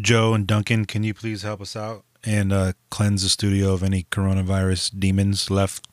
[0.00, 3.82] Joe and Duncan, can you please help us out and uh, cleanse the studio of
[3.82, 5.86] any coronavirus demons left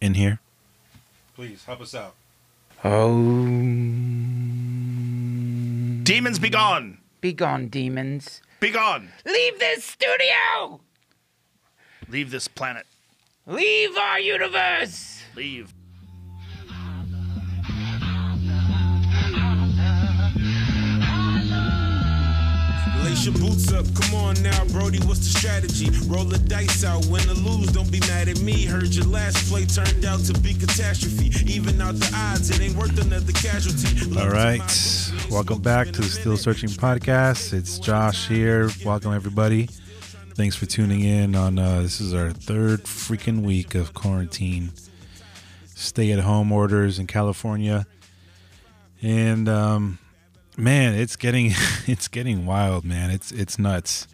[0.00, 0.40] in here?
[1.34, 2.14] Please help us out.
[2.84, 3.14] Oh.
[6.02, 6.98] Demons be gone!
[7.20, 8.42] Be gone, demons.
[8.60, 9.08] Be gone!
[9.24, 10.80] Leave this studio!
[12.08, 12.86] Leave this planet.
[13.46, 15.22] Leave our universe!
[15.34, 15.72] Leave.
[23.24, 24.98] Your boots up, come on now, Brody.
[25.06, 25.88] What's the strategy?
[26.06, 27.68] Roll the dice out, win or lose.
[27.68, 28.66] Don't be mad at me.
[28.66, 31.32] Heard your last play turned out to be catastrophe.
[31.50, 34.20] Even out the odds, it ain't worth another casualty.
[34.20, 34.60] All right.
[35.30, 37.54] Welcome back to the Still Searching Podcast.
[37.54, 38.68] It's Josh here.
[38.84, 39.70] Welcome, everybody.
[40.34, 44.70] Thanks for tuning in on uh, this is our third freaking week of quarantine
[45.74, 47.86] stay at home orders in California.
[49.00, 49.98] And um
[50.56, 51.52] man, it's getting
[51.86, 53.10] it's getting wild, man.
[53.10, 54.06] It's it's nuts.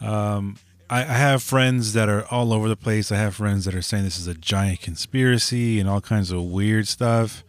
[0.00, 0.56] Um
[0.90, 3.12] I, I have friends that are all over the place.
[3.12, 6.42] I have friends that are saying this is a giant conspiracy and all kinds of
[6.42, 7.44] weird stuff.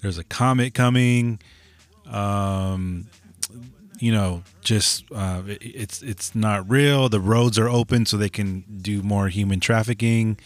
[0.00, 1.40] There's a comet coming.
[2.06, 3.08] Um
[4.00, 7.08] you know, just uh, it, it's it's not real.
[7.08, 10.38] The roads are open so they can do more human trafficking.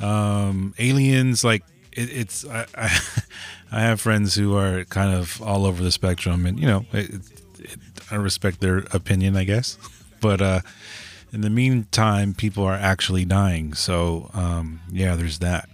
[0.00, 1.64] Um, aliens, like
[1.96, 2.98] it, it's I, I,
[3.72, 7.10] I have friends who are kind of all over the spectrum, and you know, it,
[7.58, 7.76] it,
[8.10, 9.78] I respect their opinion, I guess.
[10.18, 10.60] But uh,
[11.30, 13.74] in the meantime, people are actually dying.
[13.74, 15.68] So um, yeah, there's that.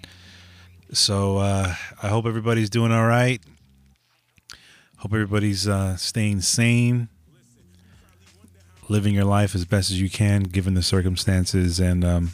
[0.93, 3.41] So uh, I hope everybody's doing all right.
[4.99, 7.09] Hope everybody's uh, staying sane,
[8.89, 11.79] living your life as best as you can given the circumstances.
[11.79, 12.33] And um,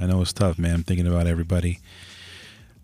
[0.00, 0.74] I know it's tough, man.
[0.74, 1.80] I'm thinking about everybody.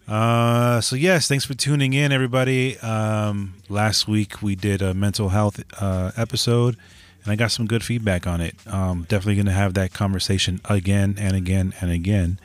[0.06, 2.78] Uh, so yes, thanks for tuning in, everybody.
[2.80, 6.76] Um, last week we did a mental health uh, episode,
[7.22, 8.54] and I got some good feedback on it.
[8.66, 12.38] Um, definitely going to have that conversation again and again and again.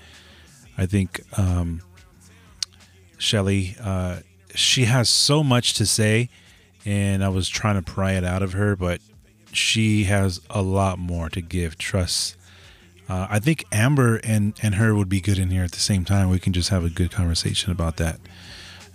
[0.77, 1.81] I think um,
[3.17, 4.19] Shelly, uh,
[4.55, 6.29] she has so much to say,
[6.85, 9.01] and I was trying to pry it out of her, but
[9.51, 11.77] she has a lot more to give.
[11.77, 12.37] Trust.
[13.09, 16.05] Uh, I think Amber and and her would be good in here at the same
[16.05, 16.29] time.
[16.29, 18.19] We can just have a good conversation about that.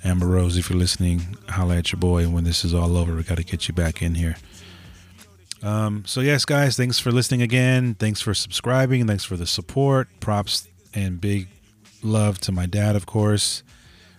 [0.04, 2.28] Amber Rose, if you're listening, holla at your boy.
[2.28, 4.36] When this is all over, we got to get you back in here.
[5.62, 7.94] Um, so yes, guys, thanks for listening again.
[7.94, 9.06] Thanks for subscribing.
[9.06, 10.08] Thanks for the support.
[10.20, 11.48] Props and big
[12.02, 13.62] love to my dad, of course.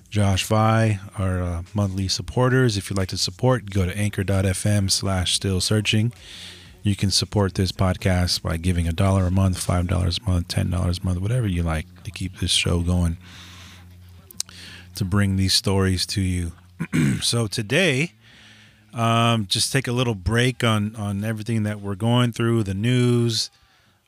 [0.09, 2.77] Josh Vi, our uh, monthly supporters.
[2.77, 6.13] If you'd like to support, go to anchor.fm slash still searching.
[6.85, 10.49] You can support this podcast by giving a dollar a month, five dollars a month,
[10.49, 13.17] ten dollars a month, whatever you like to keep this show going,
[14.93, 16.51] to bring these stories to you.
[17.23, 18.11] so today,
[18.93, 23.49] um, just take a little break on on everything that we're going through, the news,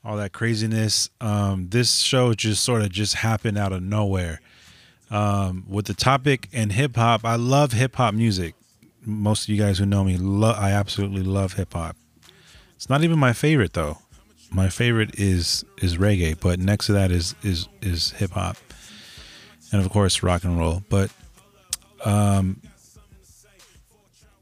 [0.06, 1.10] all that craziness.
[1.20, 4.40] Um, this show just sort of just happened out of nowhere.
[5.10, 8.54] Um, with the topic and hip hop, I love hip hop music.
[9.04, 11.98] Most of you guys who know me, lo- I absolutely love hip hop.
[12.78, 13.98] It's not even my favorite though.
[14.52, 18.56] My favorite is is reggae, but next to that is is is hip hop,
[19.74, 20.84] and of course rock and roll.
[20.88, 21.12] But
[22.06, 22.62] um,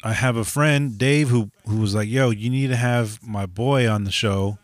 [0.04, 3.46] I have a friend Dave who who was like, "Yo, you need to have my
[3.46, 4.60] boy on the show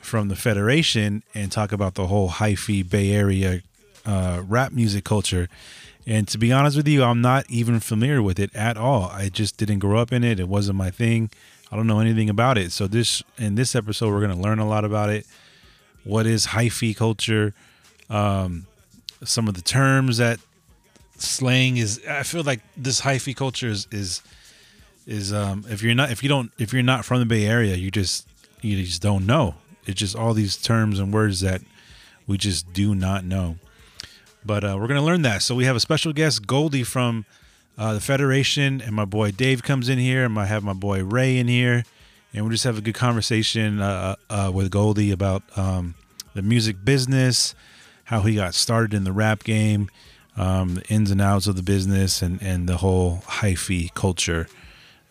[0.00, 3.62] from the Federation and talk about the whole hyphy Bay Area
[4.06, 5.48] uh, rap music culture."
[6.06, 9.04] And to be honest with you, I'm not even familiar with it at all.
[9.04, 10.40] I just didn't grow up in it.
[10.40, 11.30] It wasn't my thing.
[11.72, 12.70] I don't know anything about it.
[12.70, 15.26] So this in this episode, we're gonna learn a lot about it.
[16.04, 17.54] What is hyphy culture?
[18.10, 18.66] Um,
[19.24, 20.38] some of the terms that
[21.16, 22.00] slang is.
[22.08, 24.22] I feel like this hyphy culture is is
[25.06, 27.74] is um, if you're not if you don't if you're not from the Bay Area,
[27.74, 28.28] you just
[28.60, 29.54] you just don't know.
[29.86, 31.62] It's just all these terms and words that
[32.26, 33.56] we just do not know.
[34.44, 35.40] But uh, we're gonna learn that.
[35.40, 37.24] So we have a special guest, Goldie from
[37.78, 41.02] uh, the Federation, and my boy Dave comes in here, and I have my boy
[41.02, 41.84] Ray in here,
[42.32, 45.94] and we just have a good conversation uh, uh, with Goldie about um,
[46.34, 47.54] the music business,
[48.04, 49.90] how he got started in the rap game,
[50.36, 54.48] um, the ins and outs of the business, and and the whole hyphy culture,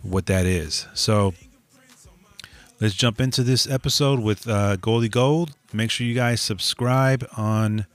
[0.01, 0.87] what that is.
[0.93, 1.33] So.
[2.79, 5.51] Let's jump into this episode with uh, Goldie Gold.
[5.71, 7.85] Make sure you guys subscribe on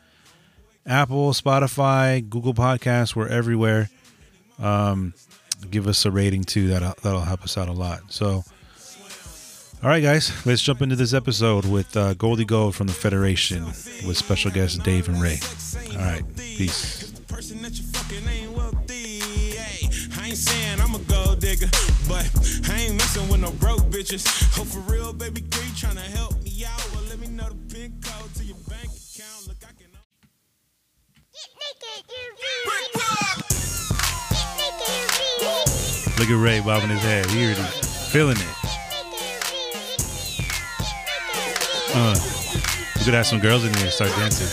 [0.87, 3.17] Apple, Spotify, Google Podcasts.
[3.17, 3.91] We're everywhere
[4.59, 5.15] um,
[5.71, 6.69] give us a rating too.
[6.69, 8.01] That that'll help us out a lot.
[8.09, 8.45] So,
[9.83, 13.65] all right, guys, let's jump into this episode with uh, Goldie Gold from the Federation
[13.65, 15.39] with special guests Dave and Ray.
[15.93, 17.11] All right, peace.
[17.29, 19.21] person that you fucking ain't wealthy.
[19.21, 19.89] Hey,
[20.21, 21.69] I ain't saying I'm a gold digger,
[22.09, 22.25] but
[22.71, 24.25] I ain't messing messing with no broke bitches.
[24.59, 26.91] Oh, for real, baby girl, you tryna help me out?
[26.93, 29.49] Well, let me know the pin code to your bank account.
[29.49, 29.87] Look, I can.
[36.19, 37.27] Look at Ray bobbing his head.
[37.27, 37.61] He already
[38.11, 38.57] feeling it.
[41.95, 42.15] Uh,
[42.97, 44.47] we could have some girls in there start dancing.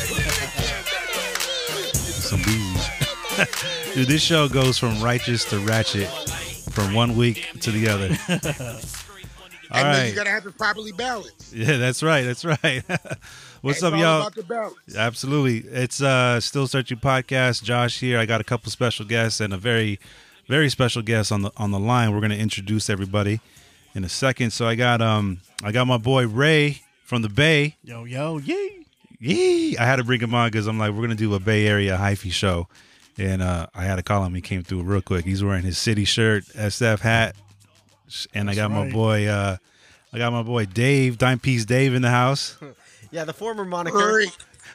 [1.94, 3.94] Some bees.
[3.96, 6.08] Dude, this show goes from righteous to ratchet
[6.72, 8.08] from one week to the other.
[8.10, 8.26] All
[9.72, 10.10] and then right.
[10.10, 11.54] you gotta have it properly balanced.
[11.54, 12.24] Yeah, that's right.
[12.24, 12.84] That's right.
[13.62, 14.22] What's It's up, all y'all?
[14.22, 14.96] About the balance.
[14.98, 15.60] Absolutely.
[15.70, 17.64] It's uh Still Searching Podcast.
[17.64, 18.20] Josh here.
[18.20, 20.00] I got a couple special guests and a very
[20.48, 22.14] very special guest on the on the line.
[22.14, 23.40] We're gonna introduce everybody
[23.96, 24.52] in a second.
[24.52, 27.76] So I got um I got my boy Ray from the Bay.
[27.84, 28.86] Yo, yo, yee.
[29.20, 29.78] Yee!
[29.78, 31.98] I had to bring him on because I'm like, we're gonna do a Bay Area
[31.98, 32.68] hyphy show.
[33.18, 34.34] And uh I had to call him.
[34.34, 35.26] He came through real quick.
[35.26, 37.36] He's wearing his city shirt, SF hat.
[38.34, 39.58] And I got my boy uh
[40.12, 42.58] I got my boy Dave, Dime Piece Dave in the house.
[43.12, 44.24] Yeah, the former moniker.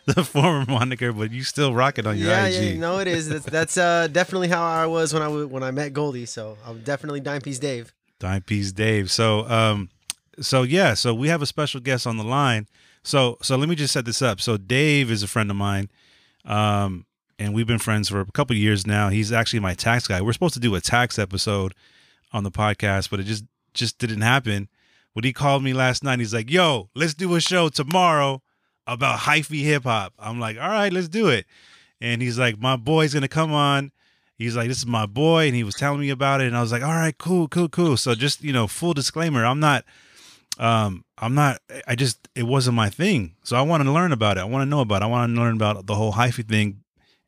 [0.14, 2.54] The former moniker, but you still rock it on your Yeah, IG.
[2.74, 3.28] yeah, no, it is.
[3.28, 6.24] That's that's uh, definitely how I was when I when I met Goldie.
[6.26, 7.92] So I'm definitely Dime Piece Dave.
[8.18, 9.10] Dime Piece Dave.
[9.10, 9.90] So um
[10.40, 12.66] so yeah, so we have a special guest on the line.
[13.02, 14.40] So so let me just set this up.
[14.40, 15.90] So Dave is a friend of mine.
[16.44, 17.04] Um
[17.38, 19.10] and we've been friends for a couple of years now.
[19.10, 20.20] He's actually my tax guy.
[20.22, 21.74] We're supposed to do a tax episode
[22.32, 23.44] on the podcast, but it just
[23.74, 24.68] just didn't happen.
[25.14, 28.42] But he called me last night, he's like, "Yo, let's do a show tomorrow
[28.88, 31.46] about hyphy hip hop." I'm like, "All right, let's do it."
[32.00, 33.92] And he's like, "My boy's gonna come on."
[34.36, 36.60] He's like, "This is my boy," and he was telling me about it, and I
[36.60, 39.84] was like, "All right, cool, cool, cool." So just you know, full disclaimer, I'm not,
[40.58, 41.60] um, I'm not.
[41.86, 43.34] I just it wasn't my thing.
[43.44, 44.40] So I want to learn about it.
[44.40, 45.02] I want to know about.
[45.02, 45.04] it.
[45.04, 46.80] I want to learn about the whole hyphy thing.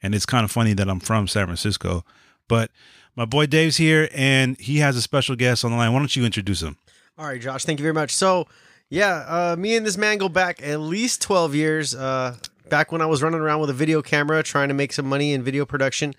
[0.03, 2.07] And it's kind of funny that I'm from San Francisco,
[2.49, 2.71] but
[3.17, 5.93] my boy Dave's here, and he has a special guest on the line.
[5.93, 6.79] Why don't you introduce him?
[7.19, 7.65] All right, Josh.
[7.65, 8.15] Thank you very much.
[8.15, 8.47] So,
[8.91, 11.95] yeah, uh, me and this man go back at least 12 years.
[11.95, 12.37] Uh,
[12.69, 15.33] back when I was running around with a video camera trying to make some money
[15.33, 16.15] in video production.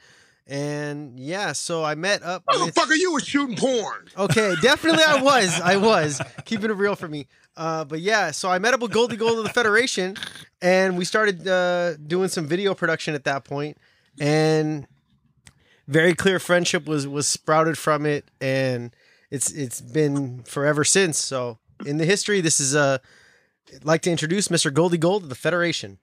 [0.47, 2.73] And yeah, so I met up with.
[2.73, 4.07] Motherfucker, you shooting porn.
[4.17, 5.59] Okay, definitely I was.
[5.61, 6.21] I was.
[6.45, 7.27] Keeping it real for me.
[7.55, 10.15] Uh, but yeah, so I met up with Goldie Gold of the Federation
[10.61, 13.77] and we started uh, doing some video production at that point.
[14.19, 14.87] And
[15.87, 18.95] very clear friendship was was sprouted from it and
[19.29, 21.17] it's it's been forever since.
[21.23, 22.97] So in the history, this is uh
[23.73, 24.73] I'd like to introduce Mr.
[24.73, 25.97] Goldie Gold of the Federation.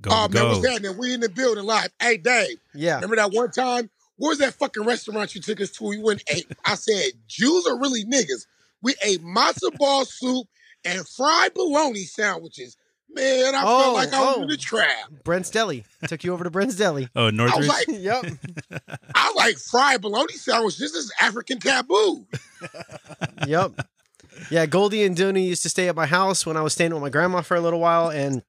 [0.00, 0.48] Go oh man, go.
[0.58, 0.96] what's happening?
[0.98, 1.88] We in the building live.
[2.00, 2.96] Hey Dave, Yeah.
[2.96, 3.90] remember that one time?
[4.16, 5.84] What was that fucking restaurant you took us to?
[5.84, 6.46] We went and ate.
[6.64, 8.46] I said, Jews are really niggas.
[8.82, 10.46] We ate matzo ball soup
[10.84, 12.76] and fried bologna sandwiches.
[13.10, 14.42] Man, I Oh, felt like I was oh.
[14.42, 15.10] in the trap.
[15.24, 15.84] Brent's Deli.
[16.06, 17.08] Took you over to Brent's Deli.
[17.16, 17.58] Oh, I Northridge.
[17.60, 18.24] was like, yep.
[19.14, 20.78] I like fried bologna sandwiches.
[20.78, 22.26] This is African taboo.
[23.46, 23.72] yep.
[24.50, 27.02] Yeah, Goldie and Dooney used to stay at my house when I was staying with
[27.02, 28.42] my grandma for a little while, and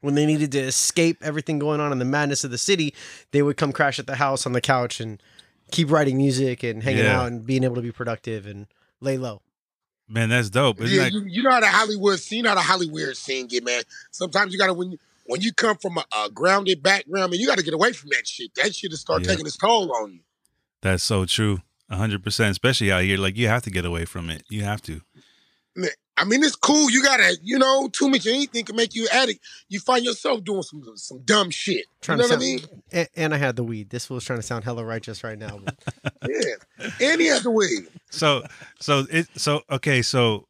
[0.00, 2.94] when they needed to escape everything going on in the madness of the city,
[3.32, 5.22] they would come crash at the house on the couch and
[5.70, 7.20] keep writing music and hanging Yeah.
[7.20, 8.66] out and being able to be productive and
[9.00, 9.40] lay low.
[10.06, 10.80] Man, that's dope.
[10.82, 13.16] Isn't yeah, that you, you know how the Hollywood scene, you know how the Hollywood
[13.16, 13.82] scene get, man.
[14.10, 17.46] Sometimes you gotta when you when you come from a, a grounded background, man, you
[17.46, 18.54] gotta get away from that shit.
[18.56, 19.28] That shit will start Yeah.
[19.30, 20.20] taking its toll on you.
[20.82, 21.60] that's so true.
[21.88, 23.16] A hundred percent, especially out here.
[23.16, 24.42] Like you have to get away from it.
[24.50, 25.00] You have to.
[25.76, 26.88] Man, I mean, it's cool.
[26.90, 29.40] You gotta, you know, too much of anything can make you an addict.
[29.68, 31.86] You find yourself doing some some dumb shit.
[32.00, 32.60] Trying you know to what I mean?
[32.92, 33.90] and, and I had the weed.
[33.90, 35.58] This was trying to sound hella righteous right now.
[36.26, 36.88] Yeah.
[37.00, 37.86] And he has the weed.
[38.10, 38.44] So
[38.80, 40.46] so it so okay so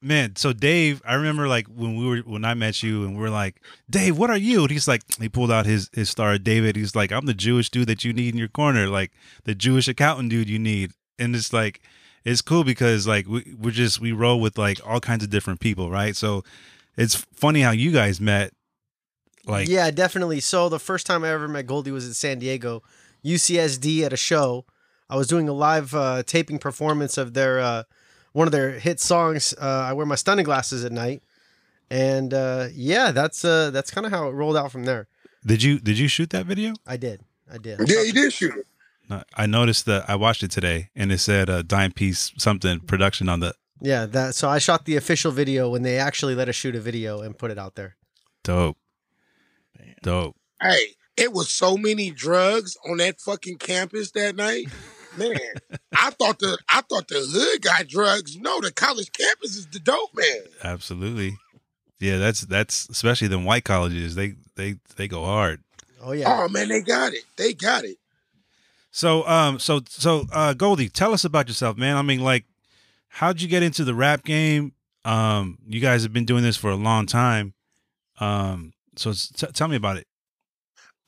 [0.00, 3.24] man so Dave I remember like when we were when I met you and we
[3.24, 3.60] are like
[3.90, 6.94] Dave what are you and he's like he pulled out his his star David he's
[6.94, 9.12] like I'm the Jewish dude that you need in your corner like
[9.44, 11.82] the Jewish accountant dude you need and it's like
[12.24, 15.60] it's cool because like we we're just we roll with like all kinds of different
[15.60, 16.44] people right so
[16.96, 18.52] it's funny how you guys met
[19.46, 20.40] like yeah, definitely.
[20.40, 22.82] So the first time I ever met Goldie was in San Diego,
[23.24, 24.64] UCSD at a show.
[25.10, 27.82] I was doing a live uh, taping performance of their uh,
[28.32, 29.52] one of their hit songs.
[29.60, 31.22] Uh, I wear my stunning glasses at night,
[31.90, 35.08] and uh, yeah, that's uh, that's kind of how it rolled out from there.
[35.44, 37.80] did you did you shoot that video I did, I did.
[37.86, 38.66] Yeah, he did shoot it.
[39.12, 42.80] No, I noticed that I watched it today and it said uh, dime piece something
[42.80, 44.34] production on the Yeah, that.
[44.34, 47.36] So I shot the official video when they actually let us shoot a video and
[47.36, 47.96] put it out there.
[48.42, 48.78] dope
[50.02, 54.66] dope Hey, it was so many drugs on that fucking campus that night.
[55.16, 55.36] Man,
[55.92, 58.36] I thought the I thought the hood got drugs.
[58.36, 60.42] No, the college campus is the dope man.
[60.64, 61.36] Absolutely.
[62.00, 64.14] Yeah, that's that's especially them white colleges.
[64.14, 65.62] They they they go hard.
[66.00, 66.44] Oh yeah.
[66.44, 67.24] Oh man, they got it.
[67.36, 67.98] They got it.
[68.92, 71.96] So um so so uh Goldie, tell us about yourself, man.
[71.96, 72.44] I mean like
[73.08, 74.72] how'd you get into the rap game?
[75.04, 77.54] Um, you guys have been doing this for a long time.
[78.20, 80.06] Um, so t- tell me about it.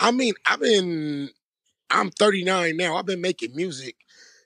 [0.01, 1.31] I mean, I've been,
[1.91, 2.97] I'm 39 now.
[2.97, 3.97] I've been making music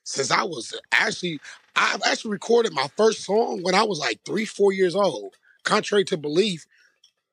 [0.04, 1.40] since I was actually,
[1.75, 5.35] I've actually recorded my first song when I was like three, four years old.
[5.64, 6.66] Contrary to belief,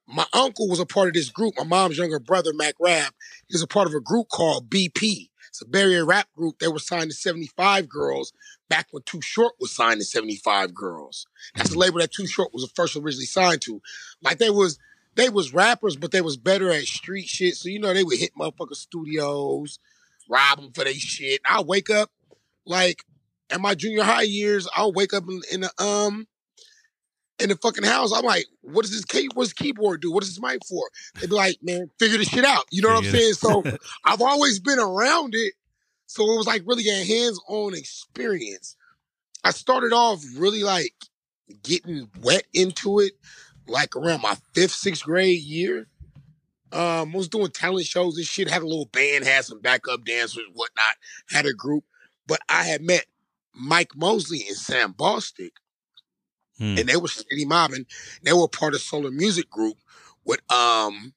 [0.07, 1.55] my uncle was a part of this group.
[1.57, 3.13] My mom's younger brother, Mac Rap,
[3.50, 5.29] is a part of a group called BP.
[5.55, 6.59] It's a Bay Area rap group.
[6.59, 8.33] They were signed to 75 Girls
[8.67, 11.27] back when Too Short was signed to 75 Girls.
[11.55, 13.81] That's the label that Too Short was the first originally signed to.
[14.21, 14.77] Like they was
[15.15, 17.55] they was rappers, but they was better at street shit.
[17.55, 19.79] So you know they would hit motherfucker studios,
[20.29, 21.39] rob them for their shit.
[21.50, 22.12] I wake up
[22.65, 23.05] like
[23.50, 24.67] in my junior high years.
[24.75, 26.27] I'll wake up in, in the um
[27.39, 28.11] in the fucking house.
[28.13, 30.11] I'm like, what does this key, what's keyboard do?
[30.11, 30.89] What is this mic for?
[31.19, 32.65] They'd be like, man, figure this shit out.
[32.71, 33.33] You know what I'm saying?
[33.33, 33.63] So
[34.05, 35.53] I've always been around it.
[36.07, 38.75] So it was like really a hands-on experience.
[39.43, 40.93] I started off really like
[41.63, 43.13] getting wet into it
[43.67, 45.87] like around my fifth, sixth grade year.
[46.71, 50.03] Um, I was doing talent shows and shit, had a little band, had some backup
[50.03, 50.95] dancers, whatnot,
[51.29, 51.83] had a group.
[52.27, 53.05] But I had met
[53.53, 55.51] Mike Mosley and Sam Bostic,
[56.57, 56.77] Hmm.
[56.77, 57.85] and they were steady mobbing.
[58.24, 59.77] They were part of Solar Music Group
[60.24, 61.13] with um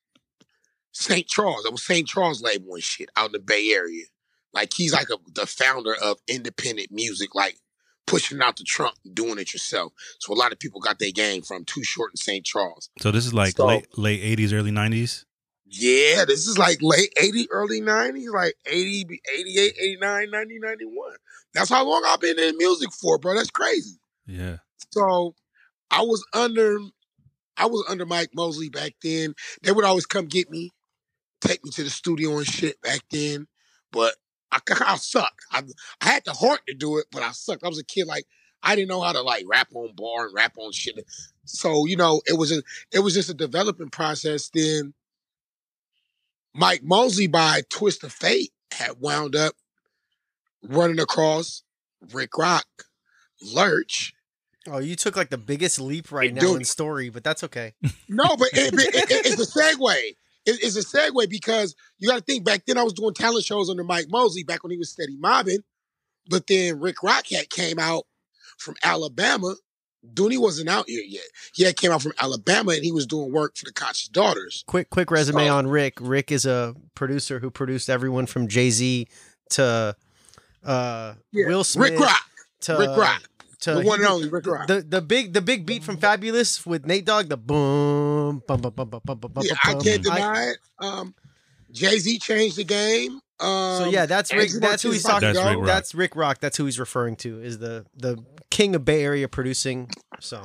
[0.92, 1.26] St.
[1.28, 1.62] Charles.
[1.64, 2.07] That was St.
[2.09, 4.04] Charles label and shit out in the Bay Area.
[4.52, 7.59] Like he's like a, the founder of independent music, like
[8.07, 9.92] pushing out the trunk, and doing it yourself.
[10.18, 12.45] So a lot of people got their game from Too Short and St.
[12.45, 12.90] Charles.
[13.00, 15.25] So this is like So- late late eighties, early nineties.
[15.71, 21.11] Yeah, this is like late 80, early 90s, like 80, 88, 89, 90, 91.
[21.52, 23.35] That's how long I've been in music for, bro.
[23.35, 23.99] That's crazy.
[24.26, 24.57] Yeah.
[24.92, 25.35] So
[25.90, 26.78] I was under
[27.56, 29.35] I was under Mike Mosley back then.
[29.62, 30.70] They would always come get me,
[31.40, 33.49] take me to the studio and shit back then.
[33.90, 34.14] But
[34.52, 35.44] I, I sucked.
[35.52, 35.62] I,
[36.00, 37.64] I had the heart to do it, but I sucked.
[37.64, 38.25] I was a kid like
[38.62, 41.04] I didn't know how to like rap on bar and rap on shit.
[41.44, 44.50] So you know, it was a it was just a developing process.
[44.52, 44.94] Then
[46.54, 49.54] Mike Mosley, by twist of fate, had wound up
[50.62, 51.62] running across
[52.12, 52.66] Rick Rock,
[53.42, 54.12] Lurch,
[54.72, 56.56] Oh, you took like the biggest leap right Hey, now dude.
[56.58, 57.75] in story, but that's okay.
[58.08, 59.94] No, but it, it- it- it's a segue.
[59.94, 63.44] It- it's a segue because you got to think back then I was doing talent
[63.44, 65.60] shows under Mike Mosley back when he was steady mobbing.
[66.30, 68.04] But then Rick Rock had came out
[68.58, 69.54] from Alabama.
[70.14, 71.25] Dooney wasn't out here yet.
[71.54, 74.62] He had came out from Alabama and he was doing work for the Conscious Daughters.
[74.66, 75.94] Quick, quick resume So- on Rick.
[76.00, 79.08] Rick is a producer who produced everyone from Jay Z
[79.50, 79.96] to
[80.64, 81.90] uh, Yeah, Will Smith.
[81.92, 82.22] Rick Rock.
[82.62, 83.22] To, Rick Rock.
[83.62, 84.69] To, The one and only Rick Rock.
[84.69, 87.29] The the big the big beat from Fabolous with Nate Dogg.
[87.29, 89.33] The boom bum bum bum bum bum bum.
[89.43, 90.59] Yeah, bum, I can't deny it.
[90.79, 91.15] Um,
[91.73, 93.21] Jay Z changed the game.
[93.41, 94.43] Um, So yeah, that's Rick.
[94.43, 95.31] Andrew That's who he's talking.
[95.31, 95.49] About.
[95.49, 95.67] Rick Rock.
[95.67, 96.41] That's Rick Rock.
[96.41, 97.41] That's who he's referring to.
[97.43, 99.91] Is the the king of Bay Area producing.
[100.21, 100.45] So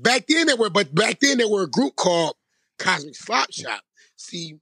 [0.00, 2.34] Back then they were, but back then there were a group called
[2.78, 3.82] Cosmic Slop Shop.
[4.16, 4.58] See,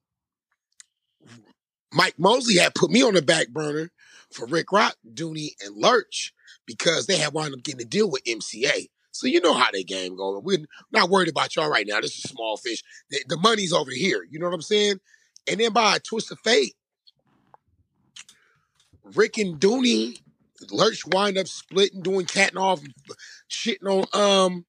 [1.93, 3.91] Mike Mosley had put me on the back burner
[4.31, 6.33] for Rick Rock, Dooney, and Lurch
[6.71, 8.89] because they had wound up getting a deal with MCA.
[9.11, 10.43] So you know how that game going.
[10.45, 12.01] We're not worried about y'all right now.
[12.01, 12.85] This is small fish.
[13.11, 14.25] The, the money's over here.
[14.31, 15.01] You know what I'm saying?
[15.49, 16.75] And then by a twist of fate,
[19.03, 20.21] Rick and Dooney,
[20.71, 22.81] Lurch wind up splitting, doing cat and off,
[23.51, 24.65] shitting on um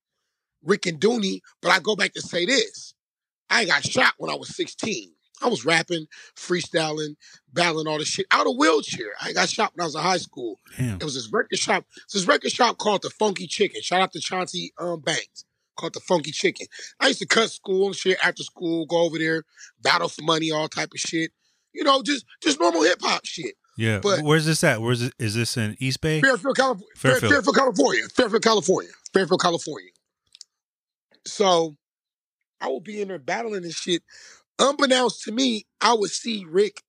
[0.64, 1.42] Rick and Dooney.
[1.62, 2.96] But I go back to say this.
[3.50, 5.12] I got shot when I was 16.
[5.42, 6.06] I was rapping,
[6.36, 7.16] freestyling,
[7.52, 9.14] battling all this shit out of wheelchair.
[9.22, 10.60] I got shot when I was in high school.
[10.78, 10.96] Damn.
[10.98, 11.86] It was this record shop.
[12.04, 13.82] It's this record shop called the Funky Chicken.
[13.82, 15.46] Shout out to Chauncey um, Banks.
[15.78, 16.68] Called the Funky Chicken.
[17.00, 19.44] I used to cut school and shit after school, go over there,
[19.82, 21.32] battle for money, all type of shit.
[21.74, 23.56] You know, just just normal hip hop shit.
[23.78, 24.00] Yeah.
[24.00, 24.82] But- Where's this at?
[24.82, 25.14] Where's it?
[25.18, 26.22] Is this in East Bay?
[26.22, 26.88] Fairfield, California.
[26.98, 27.32] Fairfield.
[27.34, 28.04] Fairfield, California.
[28.14, 28.92] Fairfield, California.
[29.14, 29.90] Fairfield, California.
[31.26, 31.76] So
[32.60, 34.04] I would be in there battling this shit.
[34.62, 36.84] Unbeknownst to me, I would see Rick.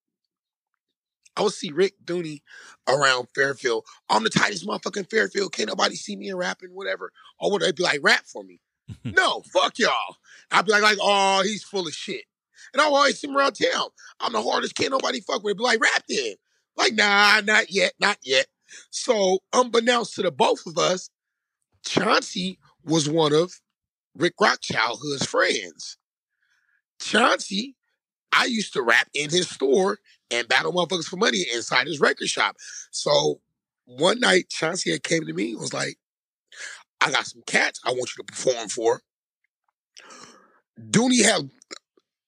[1.34, 2.42] I would see Rick Dooney
[2.86, 3.86] around Fairfield.
[4.10, 5.54] I'm the tightest motherfucker in Fairfield.
[5.54, 7.12] Can't nobody see me in rapping, whatever.
[7.40, 8.60] Or would they be like, rap for me?
[9.04, 10.16] no, fuck y'all.
[10.50, 12.24] I'd be like, like, oh, he's full of shit.
[12.74, 13.88] And I would always see him around town.
[14.20, 15.56] I'm the hardest, can't nobody fuck with.
[15.56, 16.34] Be like, rap then.
[16.76, 18.46] Like, nah, not yet, not yet.
[18.90, 21.08] So, unbeknownst to the both of us,
[21.86, 23.60] Chauncey was one of
[24.14, 25.96] Rick Rock childhood's friends.
[27.02, 27.76] Chauncey,
[28.32, 29.98] I used to rap in his store
[30.30, 32.56] and battle motherfuckers for money inside his record shop.
[32.90, 33.40] So
[33.84, 35.96] one night, Chauncey came to me and was like,
[37.00, 39.02] I got some cats I want you to perform for.
[40.80, 41.50] Dooney had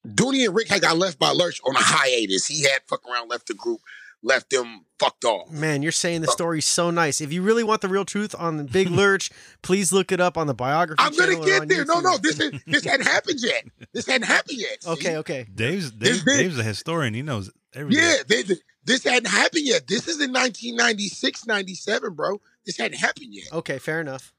[0.07, 2.47] Dooney and Rick had got left by Lurch on a hiatus.
[2.47, 3.81] He had fuck around left the group.
[4.25, 5.50] Left them fucked off.
[5.50, 7.21] Man, you're saying the story's so nice.
[7.21, 9.31] If you really want the real truth on the Big Lurch,
[9.62, 11.02] please look it up on the biography.
[11.04, 11.85] I'm gonna get there.
[11.85, 12.02] No, YouTube.
[12.02, 13.64] no, this is, this hadn't happened yet.
[13.93, 14.83] This hadn't happened yet.
[14.83, 14.90] see?
[14.90, 15.47] Okay, okay.
[15.54, 16.38] Dave's Dave, big.
[16.38, 17.14] Dave's a historian.
[17.14, 18.02] He knows everything.
[18.02, 19.87] Yeah, they, they- this hadn't happened yet.
[19.87, 22.40] This is in 1996, 97, bro.
[22.66, 23.50] This hadn't happened yet.
[23.52, 24.33] Okay, fair enough.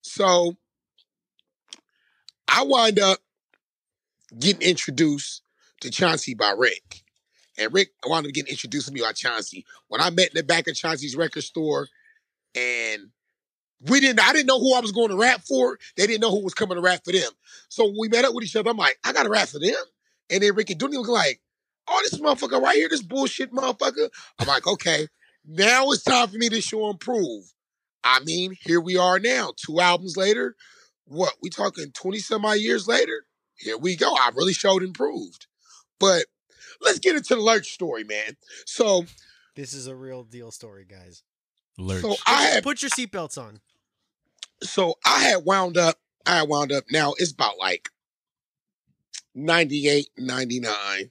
[0.00, 0.56] So
[2.48, 3.18] I wind up
[4.38, 5.42] getting introduced
[5.80, 7.03] to Chauncey by Rick.
[7.58, 9.64] And Rick wound up getting introduced to me by Chauncey.
[9.88, 11.88] When I met in the back of Chauncey's record store,
[12.54, 13.10] and
[13.88, 15.78] we didn't, I didn't know who I was going to rap for.
[15.96, 17.30] They didn't know who was coming to rap for them.
[17.68, 19.58] So when we met up with each other, I'm like, I got to rap for
[19.58, 19.74] them.
[20.30, 21.40] And then Rick and Dooney was like,
[21.88, 24.08] oh, this motherfucker right here, this bullshit motherfucker.
[24.38, 25.08] I'm like, okay,
[25.46, 27.44] now it's time for me to show and prove.
[28.02, 30.56] I mean, here we are now, two albums later.
[31.06, 33.26] What we talking twenty some odd years later?
[33.56, 34.14] Here we go.
[34.14, 35.46] I really showed and proved.
[36.00, 36.24] But
[36.80, 38.36] let's get into the Lurch story, man.
[38.66, 39.04] So,
[39.56, 41.22] This is a real deal story, guys.
[41.78, 42.02] Lurch.
[42.02, 43.60] so I had, Put your seatbelts on.
[44.62, 45.98] so I had wound up.
[46.26, 46.84] I had wound up.
[46.90, 47.88] Now it's about like
[49.34, 51.10] 98, 99.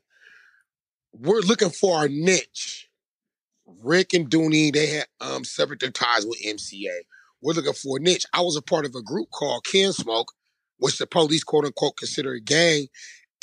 [1.13, 2.89] We're looking for our niche.
[3.84, 7.01] Rick and Dooney, they had um severed their ties with MCA.
[7.41, 8.25] We're looking for a niche.
[8.34, 10.32] I was a part of a group called Can Smoke,
[10.77, 12.88] which the police quote unquote consider a gang.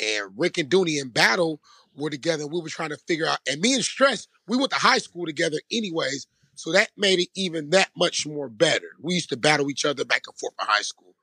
[0.03, 1.61] And Rick and Dooney in battle
[1.95, 2.47] were together.
[2.47, 5.25] We were trying to figure out, and me and Stress, we went to high school
[5.25, 6.27] together anyways.
[6.55, 8.89] So that made it even that much more better.
[8.99, 11.15] We used to battle each other back and forth in high school.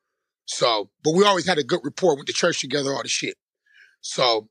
[0.46, 3.36] So, but we always had a good rapport, went to church together, all the shit.
[4.00, 4.48] So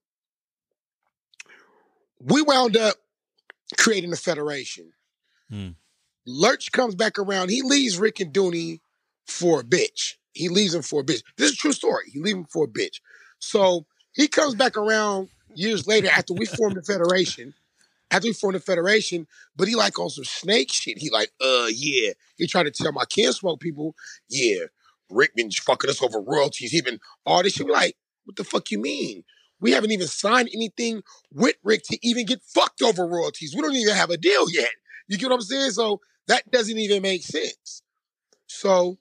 [2.19, 2.95] we wound up
[3.77, 4.91] creating a federation.
[5.49, 5.69] Hmm.
[6.25, 7.49] Lurch comes back around.
[7.49, 8.81] He leaves Rick and Dooney
[9.25, 10.15] for a bitch.
[10.33, 11.23] He leaves him for a bitch.
[11.37, 12.03] This is a true story.
[12.11, 13.01] He leaves him for a bitch.
[13.39, 17.53] So he comes back around years later after we formed the federation.
[18.09, 20.97] After we formed the federation, but he like on some snake shit.
[20.97, 22.13] He like, uh, yeah.
[22.37, 23.95] He tried to tell my can smoke people,
[24.29, 24.65] yeah,
[25.09, 26.71] Rick been fucking us over royalties.
[26.71, 27.65] He been all this shit.
[27.65, 29.25] We like, what the fuck you mean?
[29.59, 31.01] We haven't even signed anything
[31.33, 33.53] with Rick to even get fucked over royalties.
[33.55, 34.69] We don't even have a deal yet.
[35.09, 35.71] You get what I'm saying?
[35.71, 37.81] So that doesn't even make sense.
[38.45, 38.99] So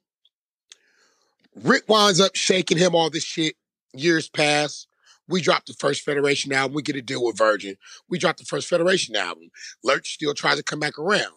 [1.55, 3.55] Rick winds up shaking him all this shit.
[3.95, 4.87] Years pass.
[5.29, 6.75] We dropped the first Federation album.
[6.75, 7.77] We get a deal with Virgin.
[8.09, 9.51] We dropped the first Federation album.
[9.83, 11.35] Lurch still tries to come back around.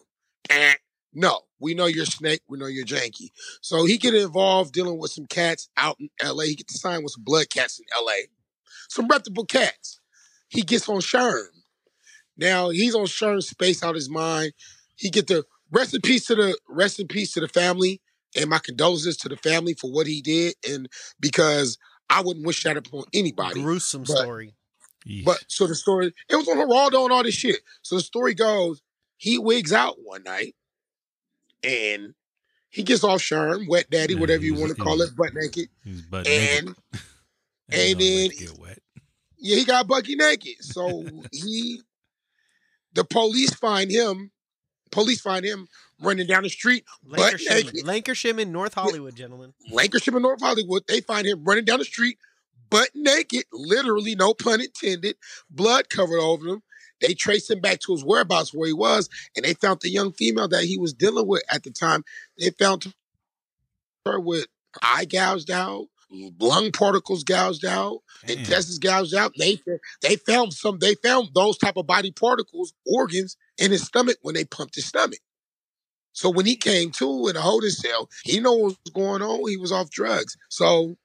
[0.48, 0.74] Eh,
[1.12, 2.42] no, we know you're Snake.
[2.48, 3.30] We know you're Janky.
[3.60, 6.44] So he get involved dealing with some cats out in LA.
[6.44, 8.26] He gets to sign with some blood cats in LA.
[8.88, 10.00] Some reputable cats.
[10.48, 11.46] He gets on Sherm.
[12.36, 14.52] Now he's on Sherm's space out his mind.
[14.96, 18.00] He get the rest in peace to the rest in peace to the family
[18.36, 21.78] and my condolences to the family for what he did and because
[22.10, 23.62] I wouldn't wish that upon anybody.
[23.62, 24.54] Gruesome but- story.
[25.08, 25.24] Yeesh.
[25.24, 27.60] But so the story, it was on Geraldo and all this shit.
[27.80, 28.82] So the story goes,
[29.16, 30.54] he wigs out one night
[31.62, 32.12] and
[32.68, 35.68] he gets off Sherm, wet daddy, whatever you want to call it, butt naked.
[35.84, 36.76] He was butt And naked.
[37.70, 38.78] and know then- get wet.
[39.38, 40.56] yeah, he got Bucky naked.
[40.60, 41.80] So he,
[42.92, 44.32] the police find him,
[44.92, 45.66] police find him
[46.00, 46.84] running down the street.
[47.84, 49.54] Lankershim in North Hollywood, gentlemen.
[49.72, 50.82] Lankershim in North Hollywood.
[50.86, 52.18] They find him running down the street,
[52.70, 55.16] butt naked, literally, no pun intended,
[55.50, 56.62] blood covered over him.
[57.00, 60.12] They traced him back to his whereabouts where he was, and they found the young
[60.12, 62.04] female that he was dealing with at the time.
[62.38, 62.92] They found
[64.04, 64.46] her with
[64.82, 65.86] eye gouged out,
[66.38, 68.38] lung particles gouged out, Damn.
[68.38, 69.32] intestines gouged out.
[69.38, 69.60] They
[70.02, 70.78] they found some.
[70.78, 74.86] They found those type of body particles, organs in his stomach when they pumped his
[74.86, 75.20] stomach.
[76.12, 79.48] So when he came to in a holding cell, he know what was going on.
[79.48, 80.36] He was off drugs.
[80.48, 80.96] So